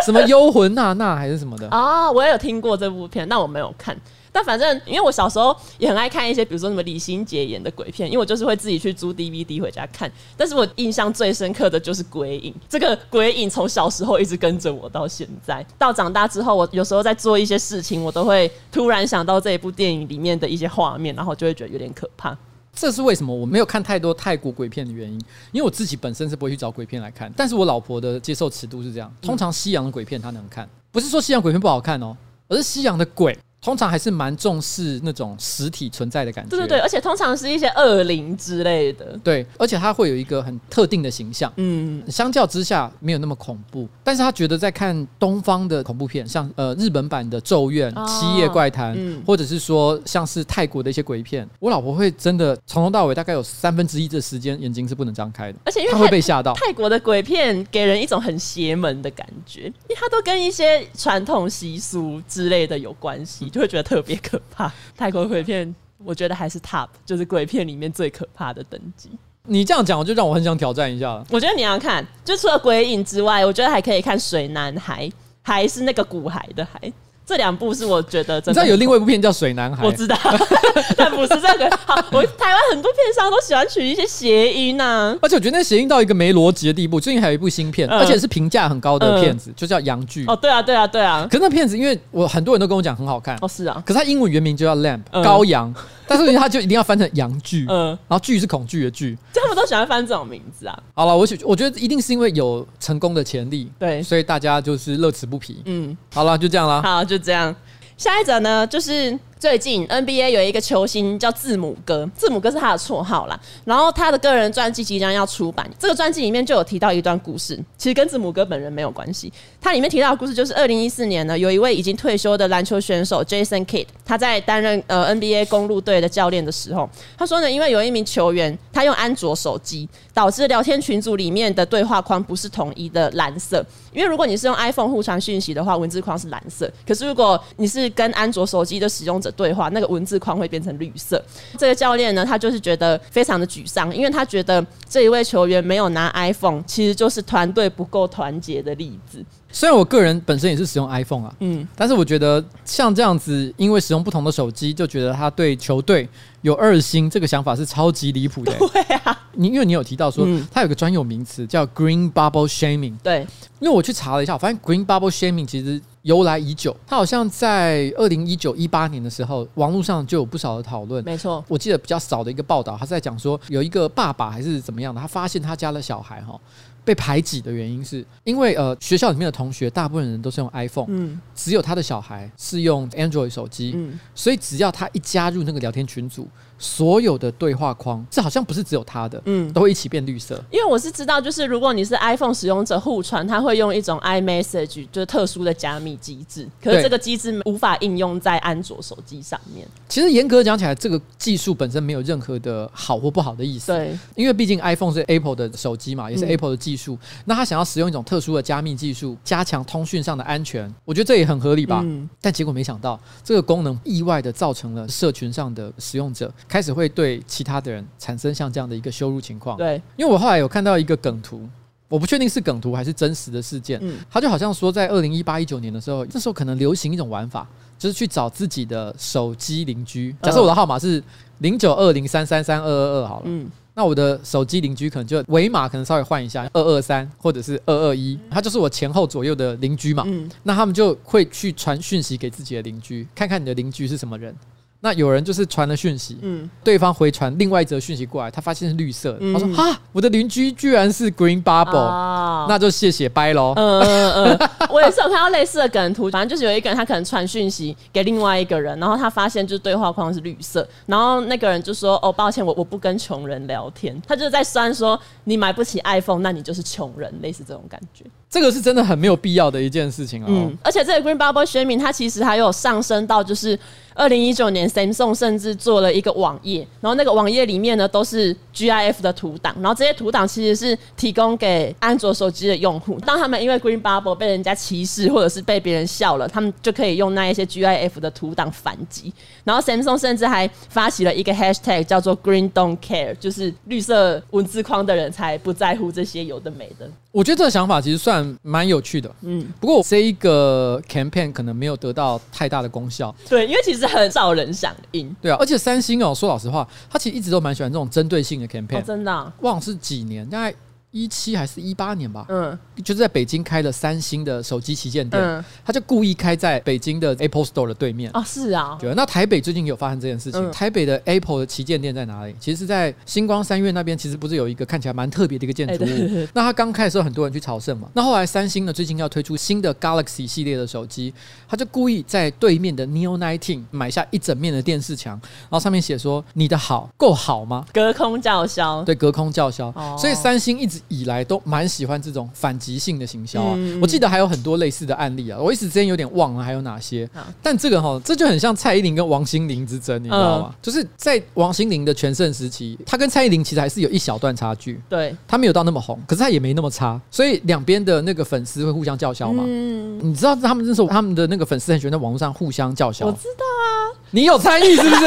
[0.06, 2.12] 什么幽魂娜娜还是什么的啊？
[2.12, 3.98] 我也有听过这部片，但我没有看。
[4.32, 10.12] 但反正，因为我小时候也很爱看一些，比如说什么李心洁演的鬼片，因为我就是会自己去租 DVD 回家看。
[10.38, 15.66] 但是我印象最深刻的就是《鬼影》，这个《鬼影》从小时候一直跟着我到现在。
[15.78, 22.38] 到长大之后，我有时候在做一些事情，我都会突然想到这一部电影里面的一些画面，然后就会觉得有点可怕。
[22.72, 25.20] 这是为什么我没有看太多泰国鬼片的原因，
[25.52, 27.30] 因为我自己本身是不会去找鬼片来看。
[27.36, 32.16] 但是我老婆的接受尺度是这样，通常西洋的鬼片她能看，不是说西洋鬼片不好看哦。
[32.48, 36.50] 而是西洋的鬼通常还是蛮重视那种实体存在的感觉。
[36.50, 39.20] 对对对，而且通常是一些恶灵之类的。
[39.24, 41.52] 对，而且它会有一个很特定的形象。
[41.58, 56.54] 嗯，相较之下没有那么恐怖，但是他觉得在看东方的恐怖片，像呃日本版的《咒怨》哦、《七夜怪谈》嗯，或者是说像是泰国的一些鬼片，我老婆会真的从头到尾大概有三分之一的时间眼睛是不能张开的，而且因为她会被吓到。
[56.54, 63.49] 泰国的鬼片给人一种很邪门的感觉，因为它都跟一些传统习俗之类的有关系。
[63.50, 64.72] 就会觉得特别可怕。
[64.96, 69.10] 泰国鬼片，我觉得还是 top，就是鬼片里面最可怕的等级。
[69.44, 71.26] 你这样讲，我就让我很想挑战一下了。
[71.32, 76.92] 我觉得你要看，就除了鬼影之外，我觉得还可以看水男孩，还是那个骨骸的骸。
[77.30, 80.18] 这两部是我觉得真的，你知道有另外一部片叫《水男孩》，我知道，
[80.98, 81.70] 但不是这个。
[81.86, 87.00] 好，我台湾很多片商都喜欢取一些谐音呐、啊，而且我觉得那谐音到一个没逻辑的地步。
[87.00, 90.26] 最近还有一部新片，嗯、而且是评价很高的片子，嗯、就叫《阳具》。
[90.32, 91.28] 哦，对啊，对啊，对啊。
[91.30, 93.38] 可是那片子，因为我很多人都跟我讲很好看。
[93.42, 93.80] 哦，是啊。
[93.86, 95.72] 可是它英文原名就叫 Lamp、嗯、羔羊。
[96.10, 100.84] 但是他就一定要翻成阳剧，嗯，然后剧是恐惧的惧，他们都喜欢翻这种名字啊。
[100.94, 105.62] 好了，我我觉得一定是因为有成功的潜力，对，所以大家就是乐此不疲。
[105.66, 106.82] 嗯，好了，就这样了。
[106.82, 107.56] 好，就这样。
[107.96, 109.18] 下一则呢，就是。
[109.40, 113.40] 最近 NBA 有一个球星叫字母哥，字母哥是他的绰号啦。
[113.64, 119.32] 然后他的个人传记即将要出版，这个传记里面就有提到一段故事，其实跟字母哥本人没有关系。
[119.62, 133.66] 他里面提到的故事就是二零一四年呢，有一位已经退休的篮球选手 Jason Kidd，他在担任呃 NBA 公鹿队的教练的时候，他说呢，因为有一名球员他用安卓手机，导致聊天群组里面的对话框不是统一的蓝色。
[133.94, 141.24] 因为如果你是用 iPhone 互传讯息的话，文字框是蓝色，可是如果你是跟安卓手机的使用者对话，那个文字框会变成绿色。
[141.58, 149.24] 这个教练呢，他就是觉得非常的沮丧，因为他觉得这一位球员没有拿 iPhone，其实就是团队不够团结的例子。
[149.52, 156.08] 虽然我个人本身也是使用 iPhone 啊，嗯，但是我觉得像这样子，因为使用不同的手机，就觉得他对球队
[156.44, 158.54] 有二心，这个想法是超级离谱的。
[158.60, 162.94] 对啊，你因为你有提到说，他有个专有名词叫 Green Bubble Shaming。
[163.02, 163.26] 对，
[163.60, 171.04] 因为我去查了一下，我发现 Green Bubble Shaming 其实由来已久，它好像在二零一九一八年的时候，网络上就有不少的讨论。
[171.04, 176.40] 没错，我记得比较少的一个报道，他是在讲说，有一个爸爸还是怎么样的，他发现他家的小孩哈。
[176.86, 186.28] 被排挤的原因是因为呃学校里面的同学大部分人都是用 iPhone，嗯，只有他的小孩是用 Android 手机，嗯，所以只要他一加入那个聊天群组。
[186.60, 190.36] 所有的对话框，这好像不是只有他的，嗯，都会一起变绿色。
[190.52, 196.48] 因为我是知道，就是如果你是 iPhone 使用者互传，它会用一种 iMessage，就是特殊的加密机制。
[196.62, 199.66] 可是这个机制无法应用在安卓手机上面。
[199.88, 203.72] 其实严格讲起来，这个技术本身没有任何的好或不好的意思。
[203.72, 206.96] 对，因为毕竟 iPhone 是 Apple 的手机嘛，也是 Apple 的技术。
[206.96, 211.82] 嗯、那他想要使用一种特殊的加密技术，加强通讯上的安全，我觉得这也很合理吧。
[211.86, 217.24] 嗯、但结果没想到，这个功能意外的造成了社群上的使用者开始会对。
[217.26, 221.48] 其他的人产生像这样的一个羞辱情况，对，因为我后来有看到一个梗图，
[221.88, 231.02] 我不确定是梗图还是真实的事件，嗯，他就好像说在二零一八一九年的时候，那时候可能流行一种玩法，就是去找自己的手机邻居，假设我的号码是
[231.38, 244.36] 零九二零三三三二二二好了，嗯，那我的手机邻居可能就尾码可能稍微换一下二二三或者是二二一，他就是我前后左右的邻居嘛，嗯，那他们就会去传讯息给自己的邻居，看看你的邻居是什么人。
[244.82, 253.54] 那有人就是传了讯息，嗯，对方回传另外一则讯息过来，他发现是绿色的，嗯、他说：“哈，我的邻居居然是 Green Bubble，、哦、那就谢谢拜喽。
[253.58, 268.06] 嗯”嗯嗯嗯， 我也是有看到类似的梗图，反正就是有一个人他可能传讯息给另外一个人，然后他发现就是对话框是绿色，然后那个人就说：“哦，抱歉，我我不跟穷人聊天。”他就是在酸说：“你买不起 iPhone，那你就是穷人。”类似这种感觉。
[268.30, 270.28] 这个是真的很没有必要的一件事情哦。
[270.30, 273.60] 嗯，而且这个 Green Bubble Shaming 它其实还有上升到就是
[273.94, 289.14] 二零一九年 Samsung 甚至做了一个网页，然后那个网页里面呢都是 GIF 的图档，然后这些图档其实是提供给安卓手机的用户，当他们因为 Green Bubble 被人家歧视或者是被别人笑了，他们就可以用那一些 GIF 的图档反击。
[289.44, 296.90] 然后 Samsung 甚至还发起了一个 Hashtag 叫做 Green Don't Care，就是绿色文字框的人才不在乎这些有的没的。
[297.12, 310.56] 我觉得这个想法其实算蛮有趣的，嗯，不过这一个 campaign 可能没有得到太大的功效，对，因为其实很少人响应，对啊，而且三星哦，说老实话，他其实一直都蛮喜欢这种针对性的 campaign，哦，真的，啊，忘了是几年，大概
[310.92, 318.10] 一七还是一八年吧，嗯，就是在北京开了三星的手机旗舰店，嗯他就故意开在北京的 Apple Store 的对面。
[318.14, 320.42] 哦，是啊，对，那台北最近有发生这件事情。
[320.44, 322.36] 嗯台北的 Apple 的旗舰店在哪里？
[322.40, 326.28] 其实是在星光三院那边，其实不是有一个看起来蛮特别的一个建筑物。
[326.34, 327.88] 那它刚开的时候，很多人去朝圣嘛。
[327.94, 331.14] 那后来三星呢，最近要推出新的 Galaxy 系列的手机，
[331.48, 339.68] 他就故意在对面的 Neo Nineteen 买下一整面的电视墙，然后上面写说：“你的好够好吗？”隔空叫嚣，对，隔空叫嚣。
[339.76, 343.54] 哦所以三星一直以来都蛮喜欢这种反击性的行销啊。
[343.58, 347.10] 嗯我记得还有很多类似的案例啊，我一时之间有点忘了还有哪些。
[347.42, 350.46] 但这个哈，这就很像蔡依林跟王心凌之争，你知道吗？
[350.50, 354.80] 嗯就是在王心凌的全盛时期，她跟蔡依林其实还是有一小段差距。
[354.90, 359.44] 对，她没有到那么红，可是她也没那么差，所以两边的那个粉丝会互相叫嚣嘛。
[359.46, 363.70] 嗯，你知道他们那时候他们的那个粉丝很喜欢在网络上互相叫嚣我，知道啊，
[364.12, 365.06] 你有参与是不是？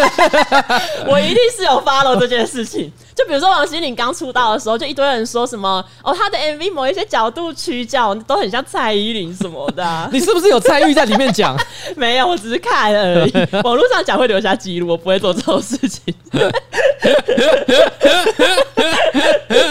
[1.08, 2.90] 我一定是有 follow 这件事情。
[3.14, 11.56] 就比如说王心凌刚出道的时候，就一堆人说什么哦，她的 MV 某一些角度曲角都很像蔡依林什么的啊、 你是不是有参与在里面讲？
[11.96, 13.32] 没有，我只是看而已。
[13.64, 16.14] 网络上讲会留下记录，我不会做这种事情，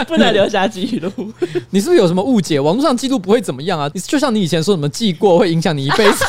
[0.07, 1.11] 不能留下记录。
[1.71, 2.59] 你是不是有什么误解？
[2.59, 3.89] 网络上记录不会怎么样啊？
[3.93, 6.25] 你就像你以前说什么记过会影响你一辈子。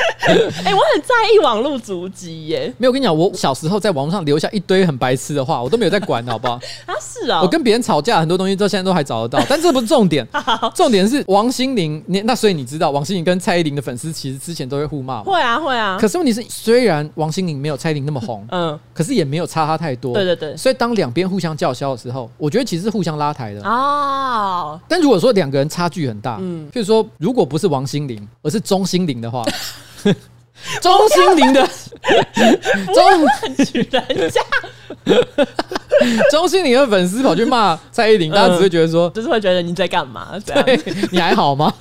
[0.64, 2.72] 哎、我很在意网络足迹耶。
[2.78, 6.54] 没有，我跟你讲，我小时候在网络上留下一堆很白痴的话，我都没有在管，好不好？
[6.86, 10.26] 啊，是哦，我跟别人吵架，很多东西到现在都还找得到，但这不是重点。
[10.74, 15.24] 重点是王心凌，你那所以你知道，王心凌跟蔡依林的粉丝其实之前都会互骂嘛。
[15.24, 15.96] 会啊会啊。
[16.00, 20.12] 可是问题是，虽然王心凌没有蔡依林那么红，嗯，可是也没有差她太多。
[20.14, 20.56] 对对对。
[20.56, 23.62] 所以当两边互相叫嚣的时候，我觉得其实是互相拉抬的。
[23.68, 29.44] 哦，但如果说两个人差距很大，嗯嗯，譬如说如果不是王心凌，而是钟心凌的话，
[30.80, 31.66] 钟心凌的
[32.94, 34.40] 钟举人家
[36.30, 40.78] 钟心凌的粉丝跑去骂蔡依林，大家只会觉得说，就是会觉得你在干嘛这样对，
[41.10, 41.72] 你还好吗？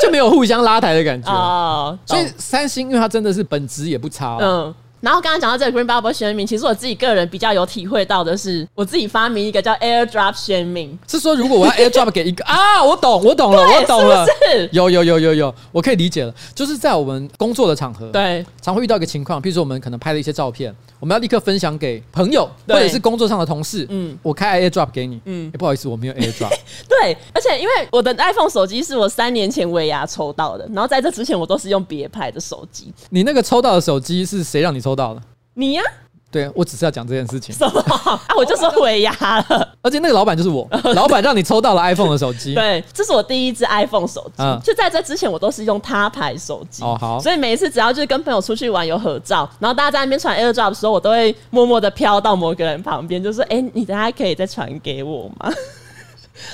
[0.00, 1.30] 就没有互相拉抬的感觉。
[1.32, 4.38] 啊，所以三星，因为它真的是本质也不差哦。
[4.40, 4.74] 嗯。
[5.00, 14.26] 然后刚刚讲到这个 Green Bubble shaming，其实我自己个人比较有体会到的是，我自己发明一个叫 AirDrop shaming，是说如果我要 AirDrop 给一个 啊，我懂，我懂了，我懂了。
[14.26, 14.68] 是是？
[14.72, 16.34] 有有有有有，我可以理解了。
[16.54, 23.84] 就是在我们工作的场合，对，常会遇到一个情况，譬如说我们可能拍了一些照片，我们要立刻分享给朋友或者是工作上的同事。
[23.90, 25.16] 嗯嗯，我开 AirDrop 给你。
[25.24, 26.50] 嗯嗯、不好意思，我没有 AirDrop。
[26.88, 32.92] 对，而且因为我的 iPhone 手机是我三年前尾牙抽到的，然后在这之前我都是用别牌的手机。
[33.10, 35.22] 你那个抽到的手机是谁让你抽到的？
[35.54, 35.82] 你呀、
[36.30, 38.20] 对我只是要讲这件事情，什么啊？
[38.36, 39.10] 我就说尾牙
[39.48, 39.68] 了。
[39.82, 42.54] 而且那个老板就是我， 老板让你抽到了 iPhone 的手机。
[42.54, 44.42] 对，这是我第一只 iPhone 手机。
[44.42, 46.82] 嗯就在这之前，我都是用他牌手机。
[46.82, 55.50] 哦好所以每一次只要就是跟朋友出去玩有合照，然后大家在那边传 AirDrop 的时候，我都会默默的飘到某个人旁边，就说：“哎、你等下可以再传给我吗？”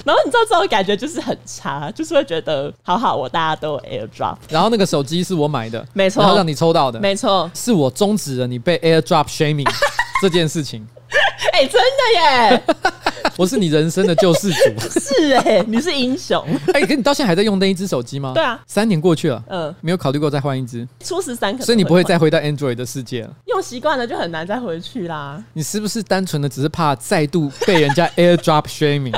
[0.05, 4.37] 然后你知道这种感觉就是很差，就是会觉得好好，我大家都有 AirDrop。
[4.49, 9.69] 然后那个手机是我买的，没错然后让你抽到的，没错，是我终止了你被 AirDrop shaming
[10.23, 10.87] 这件事情。
[11.53, 12.63] 哎、真的耶，
[13.37, 14.81] 我是你人生的救世主。
[14.99, 16.45] 是哎，你是英雄。
[16.73, 18.33] 哎、可你到现在还在用那一只手机吗？
[18.35, 23.31] 对啊，三年过去了，嗯，没有考虑过再换一只，初十三所以你不会再回到 Android 的世界了。
[23.47, 25.41] 用习惯了，就很难再回去啦。
[25.53, 29.17] 你是不是单纯的只是怕再度被人家 AirDrop shaming？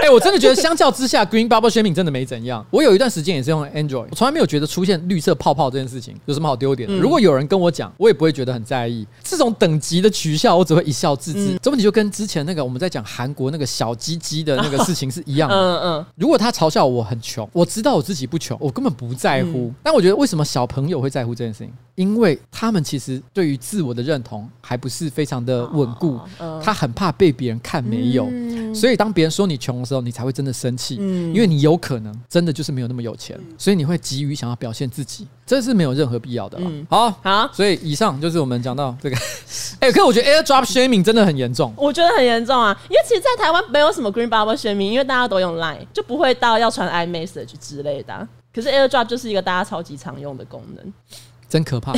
[0.00, 2.64] 哎、我真的觉得相较之下，Green Bubble Shaming 真的没怎样。
[2.70, 6.94] 我有一段时间也是用 Android，我从来没有觉得出现绿色泡泡这件事情有什么好丢脸的。
[6.96, 9.06] 如果有人跟我讲，我也不会觉得很在意。
[9.22, 11.58] 这种等级的取笑，我只会一笑置之。
[11.60, 15.54] 这问题就跟之前那个我们在讲韩国那个小鸡鸡的那个事情是一样的。
[15.54, 19.72] 嗯嗯，如果他嘲笑我很穷，我知道我自己不穷，我根本不在乎。
[19.82, 21.72] 但我觉得为什么小朋友会在乎这件事情？
[21.94, 26.18] 因为他们其实对于自我的认同还不是非常的稳固，
[26.62, 28.26] 他很怕被别人看没有，
[28.74, 36.70] 所以当别人说你穷的时候，你才会真的生气，因为你有可能真的就是没有那么有钱，所以你会急于想要表现自己，这是没有任何必要的啦。
[36.88, 39.16] 好，好，所以以上就是我们讲到这个。
[39.80, 41.74] 哎，可是我觉得 AirDrop shaming 真的很严重。
[41.76, 50.92] 我觉得很严重啊，因为其实，在台湾没有什么 Green Bubble shaming，因为大家都用 Line，就不会到要传 iMessage 之类的啊、可是 AirDrop 就是一个大家超级常用的功能。
[51.48, 51.92] 真可怕。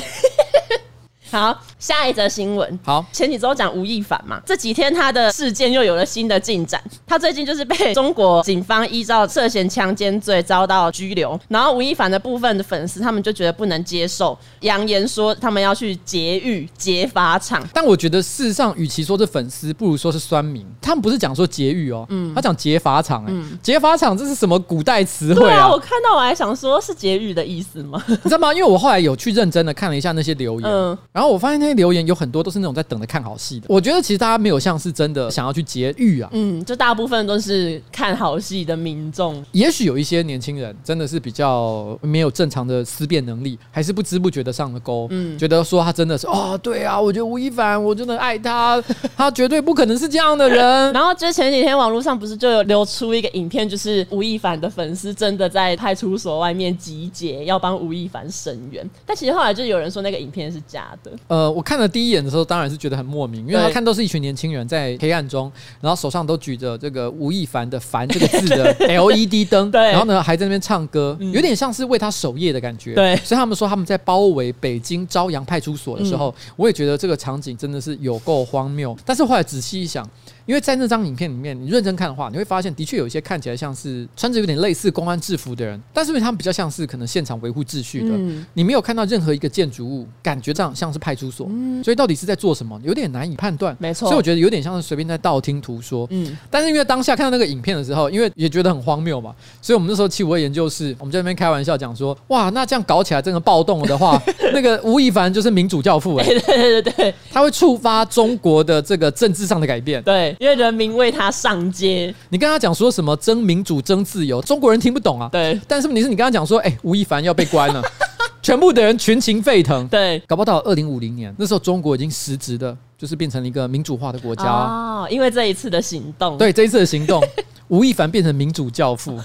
[1.35, 2.79] 好，下一则新闻。
[2.85, 6.81] 好，前几周讲吴亦凡嘛，这几天他的事件又有了新的进展。
[7.05, 11.37] 他最近就是被中国警方依照涉嫌强奸罪遭到拘留。
[11.49, 17.67] 然后吴亦凡的部分的粉丝他们就觉得不能接受，扬言说他们要去劫狱、劫法场。
[17.75, 20.65] 但我觉得事实上，与其说是粉丝，不如说是酸民。
[20.81, 23.25] 他们不是讲说劫狱哦，嗯他讲劫法场。
[23.27, 25.51] 哎，劫法场这是什么古代词汇啊？
[25.51, 28.01] 对啊，我看到我还想说是劫狱的意思吗？
[28.07, 28.55] 你知道吗？
[28.55, 33.67] 因为我后来有去认真的看了一下那些留言，嗯然后后我发现那些留言有很多都是那种在等着看好戏的。
[33.69, 36.29] 我觉得其实大家没有像是真的想要去劫狱啊。
[36.33, 39.45] 嗯，就大部分都是看好戏的民众。
[39.53, 45.07] 也许有一些年轻人真的是比较没有正常的思辨能力，还是不知不觉的上了钩。
[45.11, 48.83] 嗯，觉得说他真的是哦，对啊，我觉得吴亦凡，我真的爱他，
[49.17, 50.65] 他绝对不可能是这样的人。
[50.93, 58.89] 然后就前几天网络上不是就有流出一个影片，就是吴亦凡的粉丝真的在派出所外面集结，要帮吴亦凡声援。
[59.07, 61.11] 但其实后来就有人说那个影片是假的。
[61.27, 65.51] 呃，我看了第一眼的时候，当然是觉得很莫名，因为他看都是一群年轻人在黑暗中，
[65.81, 72.95] 然后手上都举着这个吴亦凡的“凡”这个字的 LED 灯，对，然后呢还在那边唱歌，有点像是为他守夜的感觉。
[72.95, 78.97] 对，所以他们说他们在包围北京朝阳派出所的时候，我也觉得这个场景真的是有够荒谬。
[79.05, 80.09] 但是后来仔细一想。
[80.47, 93.75] 因为在那张影片里面，你认真看的话，你会发现的确有一些看起来像是穿着有点类似公安制服的人，但是因为他们比较像是可能现场维护秩序的，嗯、你没有看到任何一个建筑物，感觉上像是派出所，嗯、所以到底是在做什么，有点难以判断。
[93.79, 96.07] 没错，所以我觉得有点像是随便在道听途说。
[96.11, 104.21] 嗯，但是因为当下看到那个影片的时候，因为也觉得很荒谬嘛，所以我们那时候七五二研究室，我们在那边开玩笑讲说，哇，那这样搞起来真的暴动了的话，
[104.53, 110.03] 那个吴亦凡就是民主教父哎、欸， 对对对对，他会触发中国的这个 政治上的改变。
[110.03, 115.29] 对，因为人民为他上街，你跟他讲说什么争民主、争自由，中国人听不懂啊。
[115.31, 117.83] 对，但是问题是你跟他讲说，哎、欸，吴亦凡要被关了，
[118.43, 119.87] 全部的人群情沸腾。
[119.89, 125.07] 对，搞不好到二零五零年，那时候中国已经实质的，就是变成了一个民主化的国家哦。
[125.11, 127.23] 因为这一次的行动，对，这一次的行动，
[127.69, 129.19] 吴亦凡变成民主教父。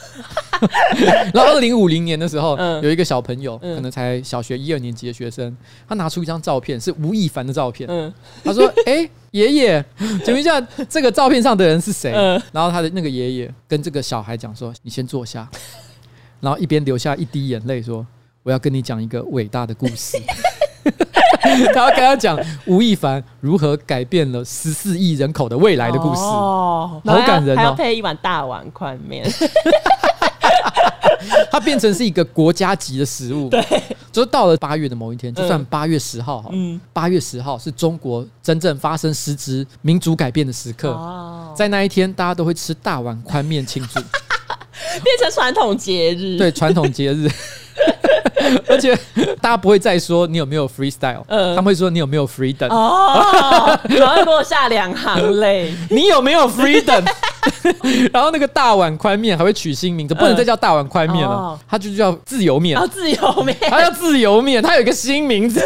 [1.33, 5.55] 然后二零五零年的时候，嗯、有一个小朋友，可能才小学一二年级的学生，
[5.87, 7.87] 他拿出一张照片，是吴亦凡的照片。
[7.89, 9.85] 嗯、他说：“哎、欸，爷爷，
[10.23, 15.47] 请问一下，这个照片上的人是谁？”嗯、然后他的那个爷爷跟这个小孩讲说：“你先坐下。”
[16.41, 18.05] 然后一边流下一滴眼泪说
[18.43, 20.17] ：“我要跟你讲一个伟大的故事。
[21.73, 27.57] ”他要跟他讲吴亦凡如何改变了十四亿人口的未来的故事，哦，好感人哦！
[27.57, 29.25] 还要配一碗大碗宽面，
[31.51, 33.49] 它变成是一个国家级的食物。
[33.49, 33.61] 对，
[34.11, 40.89] 就是到了八月的某一天，就算八月十号好，嗯，八月十号是中国真正发生实质民主改变的时刻。
[40.91, 43.99] 哦，在那一天，大家都会吃大碗宽面庆祝，
[45.03, 46.37] 变成传统节日。
[46.37, 47.29] 对，传统节日。
[48.67, 48.95] 而且
[49.41, 52.67] 大家不会再说你有没有 freestyle，他们会说你有没有 freedom。
[52.69, 57.05] 哦，然后落下两行泪， 你有没有 freedom？
[58.11, 62.79] 然后那个大碗宽面还会取新名字，不能再叫大碗宽面了，它就叫自由面。
[62.89, 65.61] 自由面， 它叫自由面，它有一个新名字。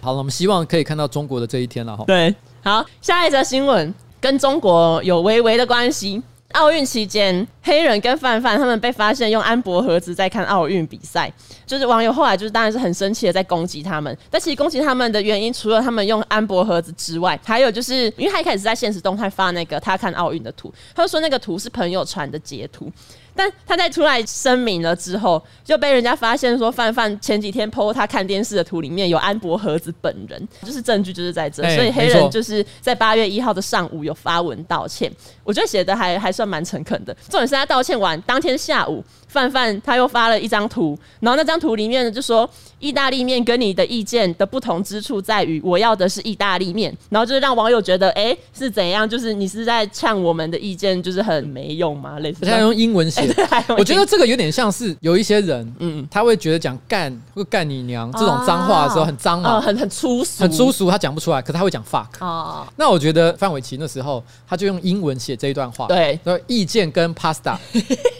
[0.00, 2.04] 好了，我们希望可以看到中国的这一天了哈。
[2.06, 6.22] 对，好，下一则新闻跟中国有微微的关系。
[6.54, 11.30] 奥运期间，黑人跟范范他们被发现用安博盒子在看奥运比赛，
[11.66, 14.16] 就是网友后来就是当然是很生气的在攻击他们。
[14.30, 22.90] 但其实攻击他们的原因，除了他们用安博盒子之外，还有就是因为他一开始在现实动态发那个他看奥运的图，他就说那个图是朋友传的截图。
[23.34, 35.12] 但他在出来声明了之后，就被人家发现说范范前几天 po 他看电视的图里面有安博盒子本人，就是证据就是在这，欸、所以黑人就是在八月一号的上午有发文道歉，
[35.42, 37.14] 我觉得写的还还算蛮诚恳的。
[37.28, 39.04] 重点是他道歉完当天下午，
[39.34, 52.20] 范范他又发了一张图，然后那张图里面呢就说意大利面跟你的意见的不同之处在于我要的是意大利面，然后就是让网友觉得哎、欸、是怎样，就是你是在呛我们的意见就是很没用吗？
[52.20, 53.24] 类似他用英文写。
[53.76, 62.06] 我觉得这个有点像是有一些人，嗯，他会觉得讲干或干你娘这种脏话的时候很脏嘛，很很粗俗，很粗俗，他讲不出来，可是他会讲 fuck。
[62.20, 67.56] 哦，那我觉得范玮琪那时候他就用英文写这一段话，对，说意见跟 pasta，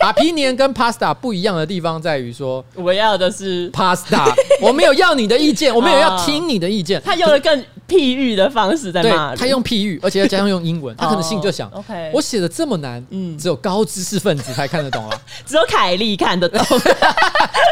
[0.01, 4.33] 把皮年跟 pasta 不一样的地方在于说，我要的是 pasta，
[4.63, 15.21] 我没有要你的意见， 我没有要听你的意见，他用了更譬喻的方式在骂，他用譬喻，而且要加上用英文，他可能心里就想，OK，我写的这么难，嗯，只有高知识分子才看得懂啊。
[15.45, 16.65] 只有凯莉看得懂，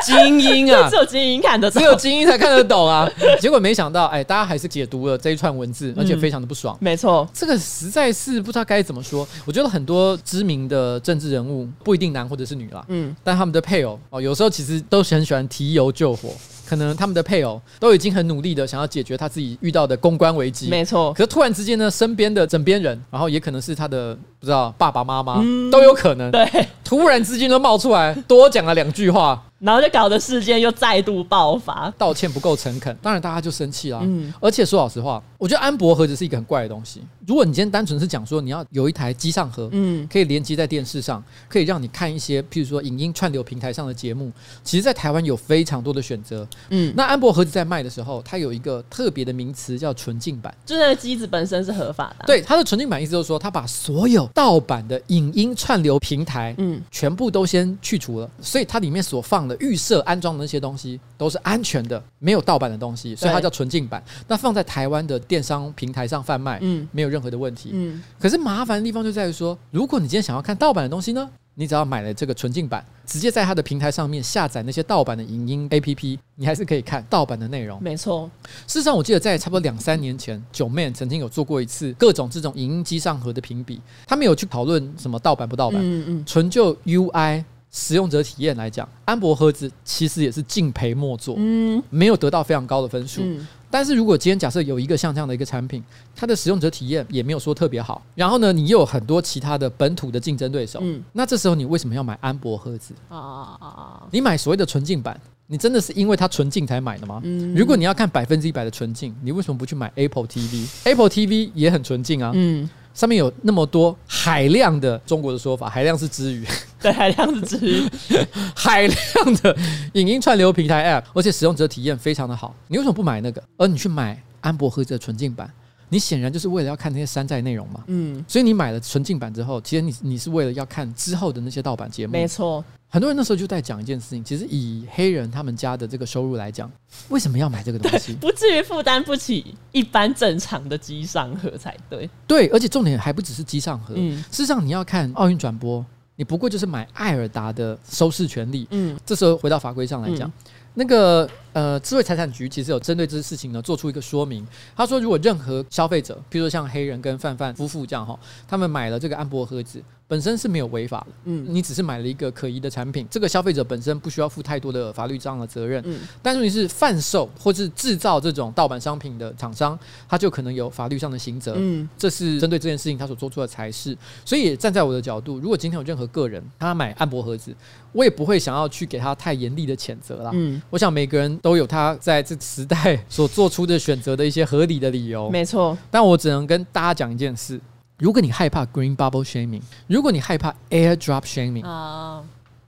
[0.05, 3.09] 精英啊， 只有精英看得懂，只有精英才看得懂啊！
[3.41, 6.77] 结果没想到，哎，大家还是解读了这一串文字，而且非常的不爽。
[6.81, 9.27] 没错，这个实在是不知道该怎么说。
[9.45, 16.31] 我觉得很多知名的政治人物不一定男或者是女啦，嗯，但他们的配偶哦，有时候其实都是很喜欢提油救火。
[16.65, 21.13] 可能他们的配偶都已经很努力的想要解决他自己遇到的公关危机，没错。
[21.13, 25.35] 可是突然之间呢，身边的枕边人，然后也可能是他的不知道爸爸妈妈，
[25.71, 29.43] 都有可能，对，突然之间都冒出来，多讲了两句话。
[29.63, 34.01] 然后就搞得事件又再度爆发，道歉不够诚恳，当然大家就生气啦。
[34.03, 37.01] 嗯，而且说老实话，我觉得安博盒子是一个很怪的东西。
[37.27, 44.33] 如果你今天单纯是讲说你要有一台机上盒，嗯，可以连接在电视上，可以让你看一些譬如说影音串流平台上的节目，
[44.65, 46.47] 其实，在台湾有非常多的选择。
[46.71, 52.25] 嗯，那安博盒子在卖的时候，它有一个特别的名词叫纯净版，就是那个机子本身是合法的。
[52.27, 60.43] 对，它的纯净版意思就是说，它把所有盗版的影音串流平台，嗯，全部都先去除了，所以它里面所放的预设安装的。
[60.43, 64.03] 那些东西都是安全的，没有盗版的东西，所以它叫纯净版。
[64.27, 67.71] 那放在台湾的电商平台上贩卖，嗯，没有任何的问题。
[67.73, 77.81] 嗯，可是麻烦的地方就在于说，如果你今天想要看盗版的东西呢，你只要买了这个纯净版，直接在它的平台上面下载那些盗版的影音 APP，你还是可以看盗版的内容。
[77.81, 78.29] 没错，
[78.67, 87.45] 事实上，我记得在差不多两三年前，Joeman 曾经有做过一次各种这种影音机上盒的评比，他们有去讨论什么盗版不盗版，嗯嗯，纯就 UI。
[87.73, 93.23] 使用者体验来讲，安博盒子其实也是敬陪末座，嗯，没有得到非常高的分数。
[93.25, 95.83] 嗯，但是如果今天假设有一个像这样的一个产品，
[96.15, 102.93] 它的使用者体验也没有说特别好，然后呢，你又有很多其他的本土的竞争对手，嗯，那这时候你为什么要买安博盒子？
[103.09, 104.03] 啊啊啊！
[104.11, 107.23] 你买所谓的纯净版，你真的是因为它纯净才买的吗？
[107.25, 112.69] 嗯，如果你要看百分之一百的纯净，你为什么不去买 Apple TV？Apple TV 也很纯净啊，嗯。
[112.93, 116.47] 上面有那么多海量的中国的说法，海量是之语，
[116.83, 117.89] 对，海量是支语，
[118.55, 119.57] 海量的
[119.95, 122.55] 影音串流平台 App，而且使用者体验非常的好。
[122.69, 125.51] 你为什么不买那个，而你去买安博盒子的纯净版？
[125.89, 127.85] 你显然就是为了要看那些山寨内容嘛。
[127.89, 132.13] 嗯，所以你买了纯净版之后，其实你你是为了要看之后的那些盗版节目。
[132.13, 132.65] 没错。
[132.89, 136.71] 很多人那时候就在讲一件事情，其实以黑人他们家的这个收入来讲，
[137.09, 138.13] 为什么要买这个东西？
[138.15, 142.09] 不至于负担不起一般正常的机上盒才对。
[142.27, 143.95] 对，而且重点还不只是机上盒。
[143.97, 145.85] 嗯，事实上你要看奥运转播，
[146.17, 148.67] 你不过就是买爱尔达的收视权利。
[148.71, 150.29] 嗯，这时候回到法规上来讲。
[150.29, 150.33] 嗯
[150.75, 154.47] 那个呃，智慧财产局其实有针对这个事情呢做出一个说明。
[154.75, 161.07] 他说，如果任何消费者，譬如说像黑人跟范范夫妇这样哈，他们买了这个安博盒子，本身是没有违法的。
[161.25, 165.83] 嗯，你只是买了一个可疑的产品，这个消费者本身不需要负太多的法律上的责任。
[165.87, 169.79] 嗯，但是你是贩售或是制造这种盗版商品的厂商，
[170.09, 171.55] 他就可能有法律上的刑责。
[171.57, 173.97] 嗯，这是针对这件事情他所做出的裁示。
[174.25, 177.55] 所以站在我的角度，如果今天有任何个人他买安博盒子，
[177.93, 180.31] 我也不会想要去给他太严厉的谴责啦。
[180.33, 185.29] 嗯，我想每个人都有他在这时代 所做出的选择的一些合理的理由。
[185.29, 187.61] 没错，但我只能跟大家讲一件事：
[187.99, 191.65] 如果你害怕 Green Bubble Shaming，如果你害怕 Airdrop Shaming，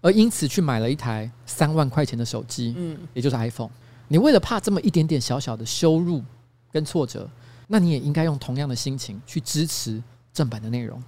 [0.03, 3.70] 而因此去买了一台三万块钱的手机，嗯，也就是 iPhone，
[4.09, 6.22] 你为了怕这么一点点小小的羞辱
[6.70, 7.27] 跟挫折，
[7.68, 10.03] 那你也应该用同样的心情去支持
[10.33, 11.03] 正版的内容。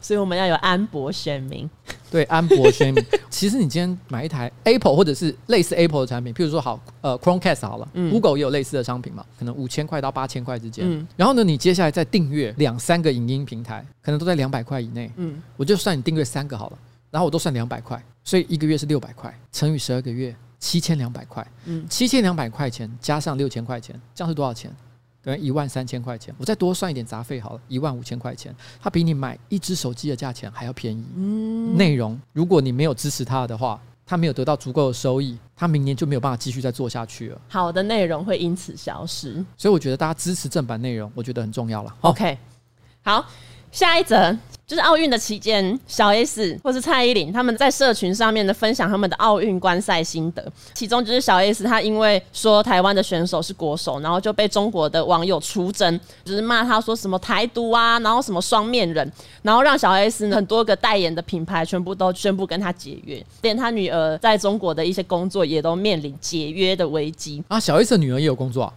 [0.00, 1.68] 所以我们要有安博选民，
[2.10, 3.04] 对，安博选民。
[3.28, 10.84] 其实你今天买一台 Apple 或者是类似 Apple 的产品，譬如说好，呃，Chromecast 好了，嗯，Google 也有类似的商品嘛，可能五千块到八千块之间。
[10.88, 15.10] 嗯，然后呢，你接下来再订阅两三个影音平台，可能都在两百块以内。
[15.16, 16.78] 嗯，我就算你订阅三个好了，
[17.10, 21.46] 然后我都算两百块，所以一个月是六百块，乘以十二个月，七千两百块。
[21.64, 24.70] 嗯，七千两百块钱加上六千块钱，这样是多少钱？
[25.26, 31.04] 等于一万三千块钱，我再多算一点杂费好了，一万五千块钱，它比你买一只手机的价钱还要便宜。
[31.16, 37.40] 嗯，内容如果你没有支持它的话，它没有得到足够的收益，它明年就没有办法继续再做下去了。
[37.48, 41.92] 好的内容会因此消失，所以我觉得大家支持正版内容，我觉得很重要了。
[42.02, 42.38] OK，
[43.02, 43.26] 好，
[43.76, 44.34] 下一则。
[44.66, 59.12] 就是奥运的期间，小 S 或是蔡依林他们在社群上面的分享他们的奥运观赛心得，其中就是小 S 她因为说台湾的选手是国手，然后就被中国的网友出征，就是骂他说什么台独啊，然后什么双面人，
[59.42, 67.60] 然后让小 S 很多个代言的品牌全部都宣布跟他解约，连他女儿在中国的一些工作也都面临解约的危机啊。
[67.60, 68.72] 小 S 的女儿也有工作啊。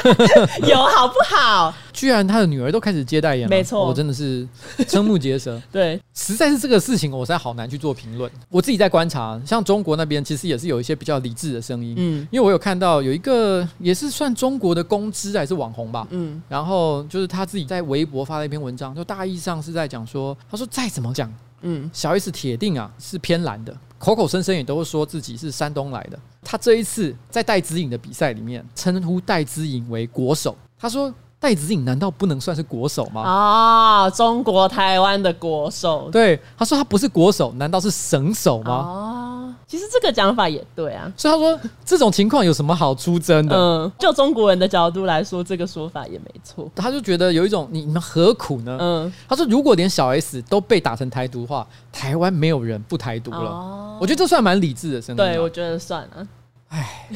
[0.68, 1.72] 有好不好？
[1.92, 4.46] 居然他的女儿都开始接代言了，没错，我真的是
[4.88, 5.60] 瞠目结舌。
[5.70, 8.30] 对，实在是这个事情，我实在好难去做评论。
[8.48, 23.76] 我自己在观察，像中国那边其实也是有一些比较理智的声音，嗯，因为我有看到有一个也是算中国的公知还是网红吧，嗯，然后就是他自己在微博发了一篇文章，就大意上是在讲说，他说再怎么讲，嗯，小 S 铁定啊是偏蓝的。
[24.02, 26.18] 口口声声也都会说自己是山东来的。
[26.42, 30.56] 他这一次在戴资颖的比赛里面称呼戴资颖为国手。
[30.76, 33.20] 他说戴子颖难道不能算是国手吗？
[33.22, 36.08] 啊、哦，中国台湾的国手。
[36.12, 38.72] 对，他说他不是国手，难道是省手吗？
[38.72, 41.12] 哦，其实这个讲法也对啊。
[41.16, 43.56] 所以他说这种情况有什么好出征的？
[43.56, 46.70] 嗯，就中国人的角度来说，这个说法也没错。
[46.76, 48.78] 他就觉得有一种你你们何苦呢？
[48.80, 53.50] 嗯，他说如果连小 S 都被打成台独的话，台湾没有人不台独了。
[53.50, 56.24] 哦，我觉得这算蛮理智的，对，我觉得算了。
[56.72, 57.08] 唉。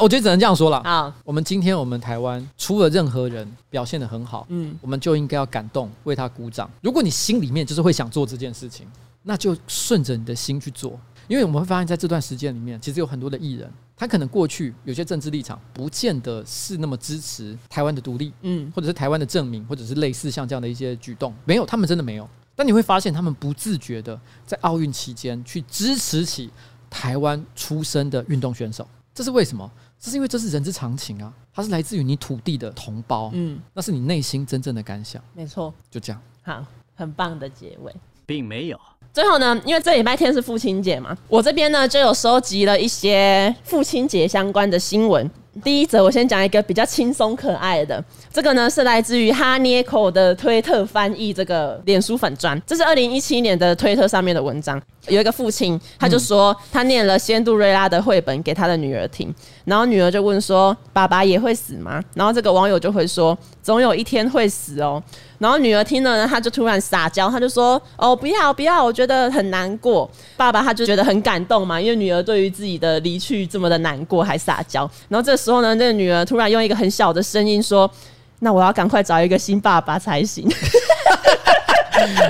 [0.00, 0.78] 我觉得只能这样说了。
[0.78, 6.68] 啊，我们今天我们台湾除了任何人表现的很好，嗯，我们就应该要感动，为他鼓掌。
[6.80, 8.86] 如果你心里面就是会想做这件事情，
[9.22, 10.98] 那就顺着你的心去做。
[11.28, 22.28] 因为我们会发现，在这段时间里面，其实有很多的艺人，他可能过去有些政治立场，不见得是那么支持台湾的独立，嗯，或者是台湾的证明，或者是类似像这样的一些举动，没有，他们真的没有。
[22.56, 26.50] 但你会发现，他们不自觉的在奥运期间去支持起
[26.94, 29.68] 台湾出身的运动选手，这是为什么？
[29.98, 36.64] 这是因为这是人之常情啊，它是来自于你土地的同胞，嗯，那是你内心真正的感想，没错，就这样，好，
[36.94, 37.92] 很棒的结尾，
[38.24, 38.80] 并没有。
[39.12, 45.28] 最后呢，因为这礼拜天是父亲节嘛，我这边呢就有收集了一些父亲节相关的新闻。
[45.62, 48.02] 第一则，我先讲一个比较轻松可爱的，
[48.32, 54.80] 这个呢是来自于哈捏口的推特翻译这个脸书粉砖，这是二零一七年的推特上面的文章。
[55.08, 59.32] 有一个父亲，他就说他念了仙杜瑞拉的绘本给他的女儿听，
[59.64, 65.02] 然后女儿就问说：“爸爸也会死吗？”然后这个网友就会说：“总有一天会死哦。”
[65.38, 74.88] 然后女儿听了呢，她就突然撒娇，她就说：“哦，不要不要，我觉得很难过。”爸爸他就觉得很感动嘛，因为女儿对于自己的离去这么的难过，还撒娇。
[75.08, 77.90] 然后这时候呢，那个女儿突然用一个很小的声音说
[78.38, 80.48] ：“那我要赶快找一个新爸爸才行。”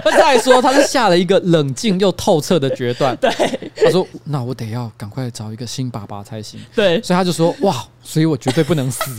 [0.04, 3.16] 他再说，他是下了一个冷静又透彻的决断。
[3.20, 3.30] 对，
[3.74, 9.02] 他说：“那我得要赶快找一个新爸爸才行。”对，所以他就说：“哇，所以我绝对不能死。”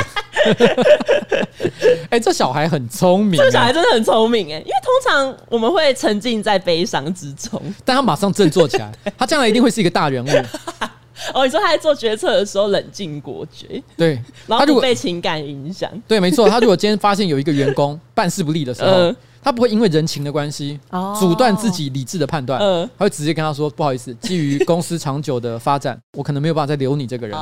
[2.09, 10.29] 哎，这小孩很聪明，这小孩真的很聪明哎，因为通常我们会沉浸在悲伤之中，但他马上振作起来，他将来一定会是一个大人物。
[11.33, 16.47] 哦，你说他在做决策的时候冷静果决，对， 然后不被情感影响，对，没错。
[16.49, 18.87] 他如果今天发现有一个员工 办事不力的时候。
[18.87, 19.15] 呃
[19.45, 20.79] 他不会因为人情的关系
[21.19, 22.59] 阻断自己理智的判断，
[22.97, 27.37] 他会直接跟他说：“不好意思，基于公司长久的发展，我可能没有办法再留你这个人，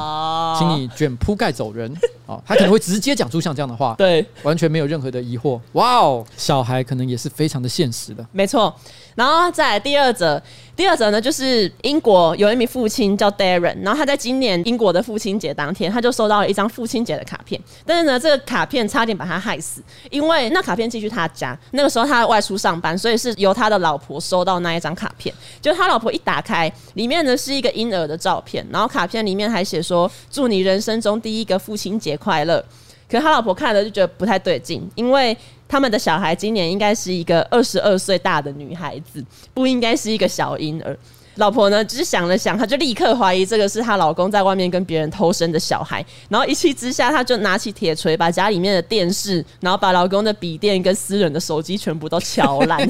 [0.60, 1.90] 请你卷铺盖走人。”
[2.28, 5.58] 哦，他可能会直接讲出像这样的话，对，完全没有任何的疑惑。
[5.74, 8.76] 哇哦，小孩可能也是非常的现实的，没错。
[9.16, 10.42] 然后再来第二则，
[10.76, 32.60] 第二则呢，就是英国有一名父亲叫 Darren，然后他在今年英国的父亲节当天，他就收到了一张父亲节的卡片，但是呢，这个卡片差点把他害死，因为那卡片寄去他家，那个时候他外出上班，所以是由他的老婆收到那一张卡片，就他老婆一打开，里面呢是一个婴儿的照片，然后卡片里面还写说：“祝你人生中第一个父亲节快乐。”
[33.08, 35.38] 可是他老婆看了就觉得不太对劲，因为。
[35.74, 40.96] 他们的小孩今年应该是一个二十二岁大的女孩子，不应该是一个小婴儿。
[41.38, 46.06] 老婆呢，只是想了想，她就立刻怀疑这个是她老公在外面跟别人偷生的小孩。
[46.30, 52.88] 然后一气之下，她就拿起铁锤，把家里面的电视，然后把老公的笔电跟私人的手机全部都敲烂，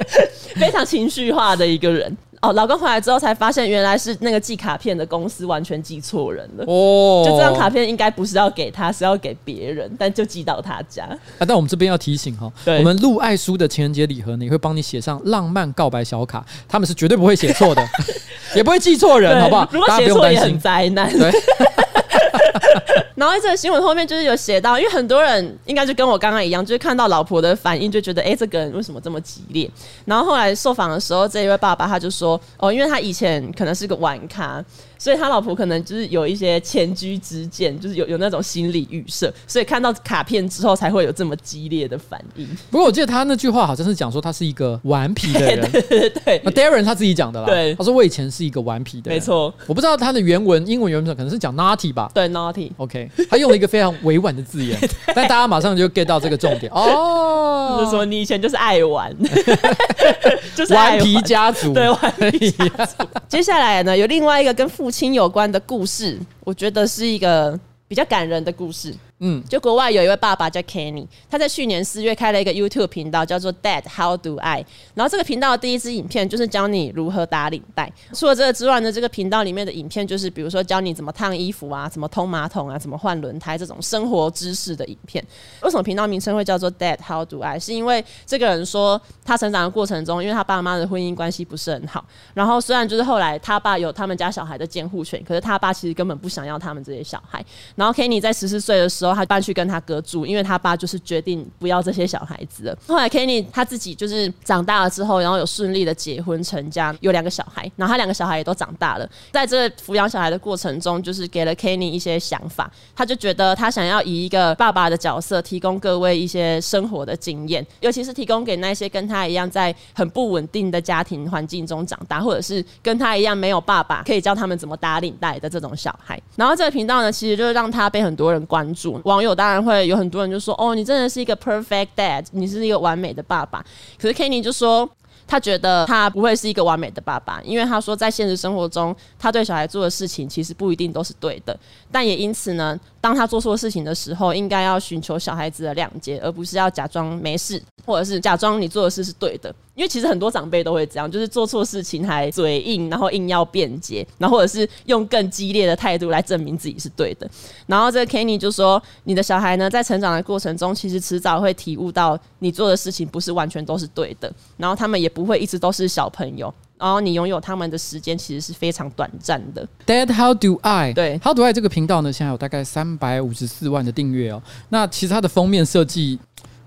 [0.56, 2.16] 非常情绪化的一个人。
[2.42, 6.64] 哦，老公回来之后才发现，原来是那个寄卡片的公司完全寄错人了。
[6.66, 11.04] 哦，就这张卡片应该不是要给他，是要给别人，但就寄到他家。
[11.38, 17.88] 啊，但我们这边要提醒哈，对我们陆爱书的情人节礼盒呢，也会帮你写上浪漫告白小卡，他们是绝对不会写错的，
[18.56, 19.68] 也不会寄错人，好不好？
[19.72, 21.08] 如果写错也很灾难。
[21.16, 21.30] 对。
[23.14, 29.70] 然后这个新闻后面就是有写到，因为很多人应该就跟我刚刚一样，就是看到老婆的反应就觉得，哎，这个人为什么这么激烈？
[30.04, 34.64] 然后后来受访的时候，这一位爸爸他就说，哦，因为他以前可能是个玩咖。
[35.02, 42.46] 所以他老婆可能就是有一些前居之鉴，就是有有那种心理预设，所以看到卡片之后才会有这么激烈的反应。
[42.70, 46.40] 不过我记得他那句话好像是讲说他是一个顽皮的人， 对对对。
[46.44, 49.52] 那 Darren 他自己讲的啦，对，他说我以前是一个顽皮的人，没错。
[49.66, 52.08] 我不知道他的原文英文原文可能是讲 naughty 吧？
[52.14, 52.70] 对，naughty。
[52.76, 54.78] OK，他用了一个非常委婉的字眼，
[55.16, 59.12] 但大家马上就 get 到这个重点哦，就是说你以前就是爱玩，
[60.54, 63.04] 就是顽皮家族，对，顽皮家族。
[63.28, 68.94] 接下来呢，有另外一个跟父亲有关的故事，我觉得是一个比较感人的故事。
[69.24, 74.66] 嗯，就国外有一位爸爸叫 Kenny，他在去年四月开了一个 YouTube 频道，叫做 Dad How Do I。
[74.94, 77.90] 然后这个频道的第一支影片就是教你如何打领带。
[78.12, 85.24] 除了这个之外呢，这个频道里面的影片就是比如说教你怎么烫衣服啊，怎么通马桶啊，怎么换轮胎这种生活知识的影片。
[85.62, 87.60] 为什么频道名称会叫做 Dad How Do I？
[87.60, 92.04] 是因为这个人说他成长的过程中，因为他爸妈的婚姻关系不是很好，
[92.34, 97.44] 然后虽然就是后来他爸有他们家小孩的监护权，可是他爸其实根本不想要他们这些小孩。
[97.76, 99.11] 然后 Kenny 在十四岁的时候。
[99.14, 102.78] 他搬去跟他哥住，因为他爸就是决定不要这些小孩子了。
[102.86, 109.08] 后来 Kenny 他自己就是长大了之后，然后有顺利的结婚成家，有两个小孩，然后他两个小孩也都长大了。
[109.30, 126.20] 在这抚养小孩的过程中，就是给了 Kenny 一些想法，他就觉得他想要以一个爸爸的角色，提供各位一些生活的经验，尤其是提供给那些跟他一样在很不稳定的家庭环境中长大，或者是跟他一样没有爸爸可以教他们怎么打领带的这种小孩。
[126.36, 129.00] 然后这个频道呢，其实就是让他被很多人关注。
[129.04, 133.64] 网友当然会有很多人就说：“哦，你真的是一个 perfect dad，你是一个完美的爸爸。”
[134.00, 134.88] 可是 Kenny 就说。
[135.24, 141.58] 他觉得他不会是一个完美的爸爸，因为他说在现实生活中，他对小孩做的事情其实不一定都是对的。
[141.90, 149.54] 但也因此呢，当他做错事情的时候，应该要寻求小孩子的谅解，而不是要假装没事，或者是假装你做的事是对的。
[149.74, 157.28] 因为其实很多长辈都会这样，就是做错事情还嘴硬，然后硬要辩解，然后或者是用更激烈的态度来证明自己是对的。
[157.66, 164.30] 然后这个 Kenny 就说：“你的小孩呢，在成长的过程中，其实迟早会体悟到你做的事情不是完全都是对的。
[164.58, 166.52] 然后他们也不会一直都是小朋友。
[166.78, 170.92] 然后你拥有他们的时间其实是非常短暂的。” Dad, how do I？
[170.92, 174.42] 对，How do I 这个频道呢，现在有大概三百五十四万的订阅哦。
[174.68, 176.18] 那其实它的封面设计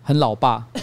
[0.02, 0.66] 很老爸。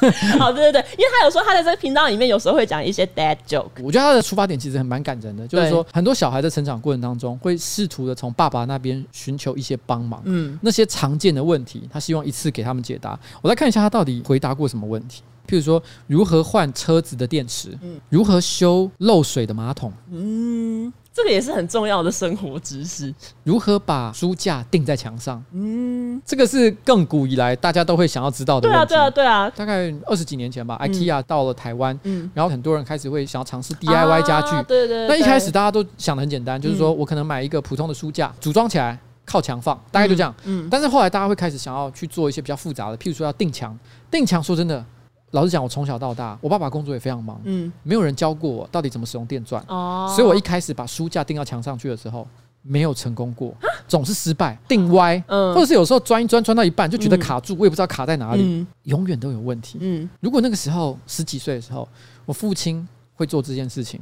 [0.38, 13.18] 好，对对对，因为他有说他在这个频道里面有时候会讲一些 dad joke，我觉得他的出发点其实很蛮感人的，就是说很多小孩在成长过程当中会试图的从爸爸那边寻求一些帮忙，嗯，那些常见的问题，他希望一次给他们解答。
[13.42, 20.92] 我来看一下他到底回答过什么问题，譬如说如何换车子的电池，嗯，如何修漏水的马桶，嗯。
[21.10, 23.12] 这个也是很重要的生活知识。
[23.42, 25.42] 如何把书架钉在墙上？
[25.50, 28.68] 嗯，这个是亘古以来大家都会想要知道的。
[28.68, 29.50] 对啊，对啊，对啊。
[29.50, 34.62] 大概二十几年前吧，IKEA 到了台湾，嗯，然后很多人开始会想要尝试 DIY 家具。
[34.68, 35.08] 对对。
[35.08, 40.32] 那一开始大家都想的很简单，就是说我可能买一个普通的书架，组装起来靠墙放，大概就这样。
[40.44, 40.68] 嗯。
[40.70, 43.76] 但是后来大家会开始想要去做一些比较复杂的，譬如说要钉墙。
[44.08, 44.86] 钉墙说真的。
[45.32, 52.26] 老实讲，我从小到大，我爸爸工作也非常忙，嗯，没有人教过我到底怎么使用电钻，哦，所以我一开始把书架钉到墙上去的时候，
[52.62, 53.54] 没有成功过，
[53.86, 61.86] 总是失败，钉歪，嗯，或者是有时候钻一钻钻到一半就觉得卡住，我也不知道卡在哪里，永远都有问题，嗯，如果那个时候十几岁的时候，
[62.24, 64.00] 我父亲会做这件事情。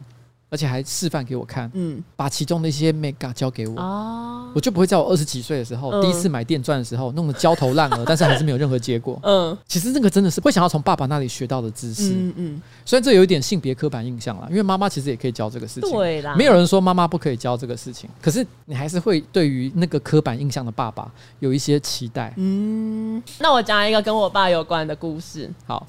[0.49, 25.85] 而且还示范给我看，嗯，把其中的一些眉角教给我，哦，我就不会在我二十几岁的时候，嗯、第一次买电钻的时候弄得焦头烂额，但是还是没有任何结果，嗯，其实那个真的是会想要从爸爸那里学到的知识，嗯嗯，虽然这有一点性别刻板印象啦，因为妈妈其实也可以教这个事情，对啦，没有人说妈妈不可以教这个事情，可是你还是会对于那个刻板印象的爸爸有一些期待，嗯，那我讲一个跟我爸有关的故事，好，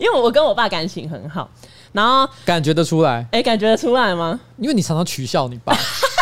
[0.00, 1.48] 因为我跟我爸感情很好。
[1.92, 4.38] 然后感觉得出来，哎、欸，感觉得出来吗？
[4.58, 5.76] 因为你常常取笑你爸，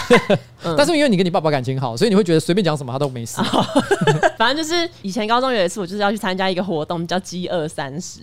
[0.64, 3.40] 嗯、但是因为你跟你爸爸感情好，所以你会觉得随便讲什么他都没事。
[4.38, 8.20] 反正就是以前高中有一次，我就是要去参加一个活动，叫饥饿三十。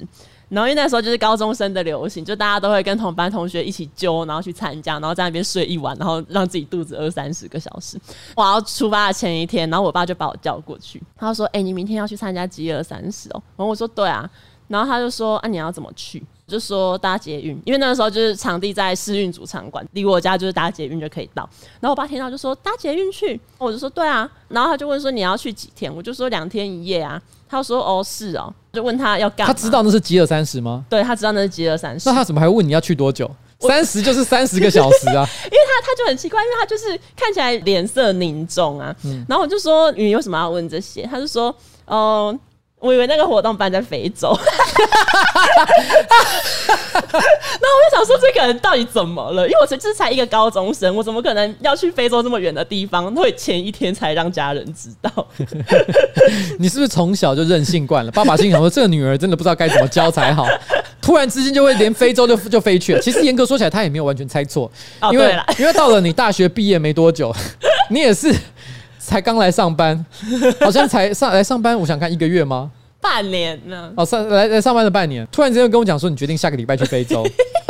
[0.47, 7.99] 然后因为那时候就是高中生的流行，就大家都会跟同班同学一起揪，然后去参加，然后在那边睡一晚，然后让自己肚子饿三十个小时。
[8.35, 14.29] 我要出发的前一天，然后我爸就把我叫过去，他说：“哎、欸，你明天要去参加饥饿三十哦。”然后我说：“对啊。”
[14.67, 21.49] 然后他就说：“啊，你要怎么去？”就说搭捷运，因为那个时候就是场地在市运主场馆，离我家就是搭捷运就可以到。
[21.79, 24.29] 然后我爸听到就说搭捷运去，我就说对啊。
[24.47, 25.93] 然后他就问说你要去几天？
[25.93, 27.19] 我就说两天一夜啊。
[27.47, 29.53] 他说哦是哦，就问他要干嘛？
[29.53, 30.85] 他知道那是饥饿三十吗？
[30.89, 32.07] 对，他知道那是饥饿三十。
[32.07, 33.29] 那他怎么还问你要去多久？
[33.59, 35.25] 三十就是三十个小时啊。
[35.45, 38.95] 因为他他就很奇怪，因为他就是看起来脸色凝重啊。
[39.03, 41.03] 嗯、然后我就说你为什么要问这些？
[41.03, 41.47] 他就说
[41.85, 42.27] 哦。
[42.27, 42.39] 呃
[42.79, 44.37] 我以为那个活动办在非洲， 然
[47.01, 49.47] 后我就想说，这个人到底怎么了？
[49.47, 53.11] 因为我就是才一个高中生，我怎么可能要去非洲这么远的地方？
[53.15, 55.09] 会前一天才让家人知道。
[56.59, 58.11] 你是不是从小就任性惯了？
[58.11, 60.45] 爸爸心想说，这个女儿真的不知道该怎么教才好，
[61.01, 63.01] 突然之间就会连非洲就就飞去了。
[63.01, 64.71] 其实严格说起来，他也没有完全猜错，
[65.11, 67.33] 因为因为到了你大学毕业没多久，
[67.89, 68.31] 你也是。
[69.05, 70.05] 才刚来上班，
[70.59, 72.71] 好像才上来上班，我想看一个月吗？
[72.99, 73.91] 半年呢？
[73.95, 77.23] 哦，上来来上班的半年，突然之间跟我讲说，你决定下个礼拜去非洲，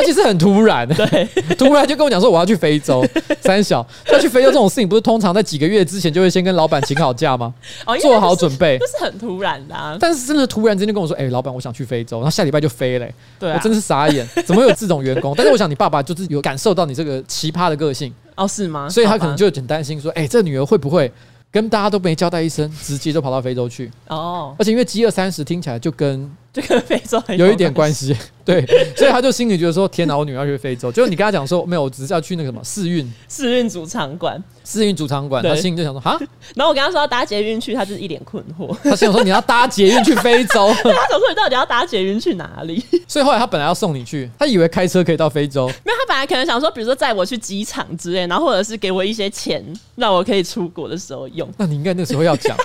[0.06, 1.28] 而且是很突然，对，
[1.58, 3.04] 突然就跟我讲说我要去非洲。
[3.42, 7.52] 三小要去非洲这种事情，不是通常在几个月之前就会先跟老板请好假吗？
[7.84, 9.74] 哦，做好准备，这是很突然的。
[9.74, 9.96] 啊。
[10.00, 13.12] 但是真的突然之间跟我说，哎、欸，老板，我想去非洲，然后下礼拜就飞嘞。
[13.38, 15.34] 对，我真的是傻眼，怎么有这种员工？
[15.36, 18.88] 但是我想你爸爸就是有感受到你这个奇葩的个性哦，是吗？
[18.88, 21.10] 所以他可能就很担心说，哎、欸，这女儿会不会？
[21.52, 24.54] 跟大家都没交代一声，直接就跑到非洲去哦！
[24.58, 28.16] 而且因为饥饿三十听起来就跟就跟非洲很有一点关系。
[28.46, 28.64] 对，
[28.96, 36.16] 所以他就心里觉得说：“天哪，我女儿要去非洲。”就是你跟他讲说：“没有，我只是要去那个什么世运世运主场馆，世运主场馆。”他心里就想说：“哈。
[36.54, 38.74] ”然后我跟他说要搭捷运去，他就是一脸困惑。
[38.88, 45.66] 他心里说：“你要搭捷运去非洲？”他想说：“你到底要搭捷运去哪里？”所以后来他本来要送你去，他以为开车可以到非洲。
[45.84, 49.60] 没有，他本来可能想说，比如说载我去机场之类，然后或者是给我一些钱，
[49.96, 51.48] 让我可以出国的时候用。
[51.58, 52.56] 那你应该那时候要讲。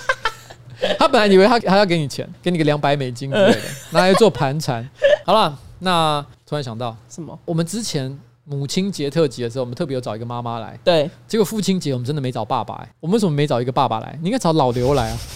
[0.99, 3.61] 他本来以为他还要给你钱，给你个两百美金之类的，
[3.91, 4.87] 拿来做盘缠。
[5.25, 7.37] 好了，那突然想到什么？
[7.45, 10.77] 我们之前母亲节特辑的时候，我们特别有找一个妈妈来。
[10.83, 12.89] 对，结果父亲节我们真的没找爸爸、欸。
[12.99, 14.17] 我们为什么没找一个爸爸来？
[14.21, 15.17] 你应该找老刘来啊。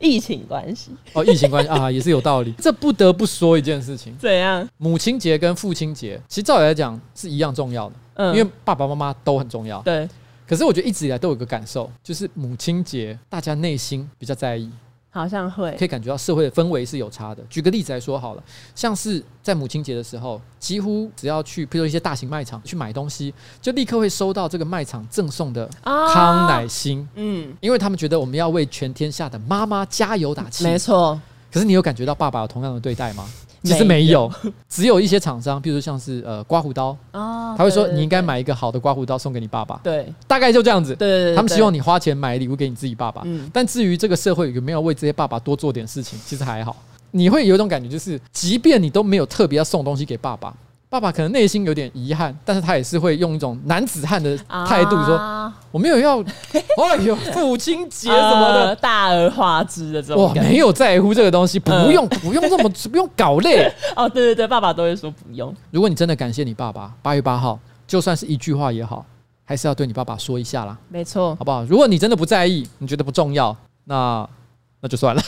[0.00, 2.54] 疫情关系哦，疫情关系啊，也是有道理。
[2.58, 4.66] 这不得不说一件事情，怎样？
[4.76, 9.82] 母亲节跟父亲节，其实照理来讲是一样重要的，嗯，因为爸爸妈妈都很重要。
[9.82, 10.08] 对。
[10.48, 14.70] 可是我觉得一直以来都有一个感受，就是母亲节大家内心比较在意，
[15.10, 17.42] 好像会可以感觉到社会的氛围是有差的。
[17.50, 18.42] 举个例子来说好了，
[18.74, 31.20] 像是在母亲节的时候，几乎只要去，譬如一些大型卖场去买东西，就立刻会收到这个卖场赠送的康乃馨，嗯，因为他们觉得我们要为全天下的妈妈加油打气，没错。
[31.52, 33.28] 可是你有感觉到爸爸有同样的对待吗？
[33.62, 34.30] 其实没有，
[34.68, 39.80] 只有一些厂商，比如像是呃刮胡刀，他会说你应该买一个好的刮胡刀送给你爸爸。
[39.82, 40.94] 对，大概就这样子。
[40.94, 43.22] 对他们希望你花钱买礼物给你自己爸爸。
[43.24, 46.76] 嗯，但至于这个社会有没有为这些爸爸多做点事情，其实还好。
[47.10, 50.54] 你会有一种感觉，就是即便你都没有特别要送东西给爸爸。
[50.90, 54.34] 爸爸可能内心有点遗憾，但是他也是会用一种男子汉的
[54.66, 56.20] 态度说：“啊、我没有要，
[56.52, 63.70] 哎呦，父亲节什么的，呃、大而化之的这种，我没有在乎这个东西，不用，呃、不用这么，不用搞累。
[63.94, 65.54] ”哦，对对对，爸爸都会说不用。
[65.70, 69.04] 如果你真的感谢你爸爸，八月八号，就算是一句话也好，
[69.44, 70.76] 还是要对你爸爸说一下啦。
[70.88, 71.64] 没错，好不好？
[71.64, 74.28] 如果你真的不在意，你觉得不重要，那。
[74.80, 75.20] 那就算了，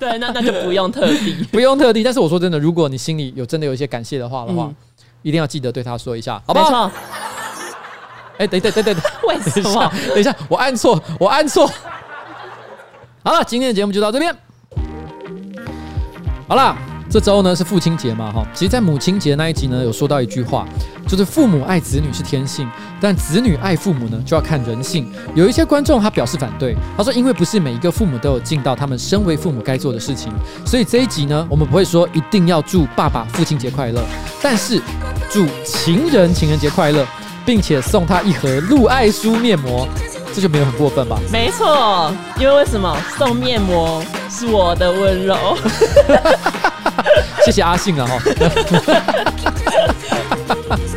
[0.00, 2.02] 对，那那就不用特地，不用特地。
[2.02, 4.74] 但是我说真的，如果你心里有真的有一些感谢的话的话，嗯、
[5.22, 6.90] 一定要记得对他说一下，好不好？
[8.38, 9.92] 哎、欸，等等等等等， 为什么？
[10.08, 11.70] 等一下，我按错，我按错。
[13.22, 14.34] 好了，今天的节目就到这边。
[16.48, 16.76] 好了。
[17.10, 20.68] 这周呢是父亲节嘛，哈，其实，在母亲节那一集呢，有说到一句话，
[21.06, 22.68] 就是父母爱子女是天性，
[23.00, 25.10] 但子女爱父母呢，就要看人性。
[25.34, 30.30] 有一些观众他表示反对，他说，因为不是每一个父母都有尽到他们身为父母该做的事情，
[30.66, 34.04] 所以这一集呢，我们不会说一定要祝爸爸父亲节快乐，
[34.42, 34.78] 但是
[35.30, 37.06] 祝情人情人节快乐，
[37.48, 39.88] 并且送他一盒露爱舒面膜。
[40.34, 41.18] 这就没有很过分吧？
[41.32, 45.56] 没错，因为为什么送面膜是我的温柔？
[47.46, 48.18] 谢谢阿信啊哈。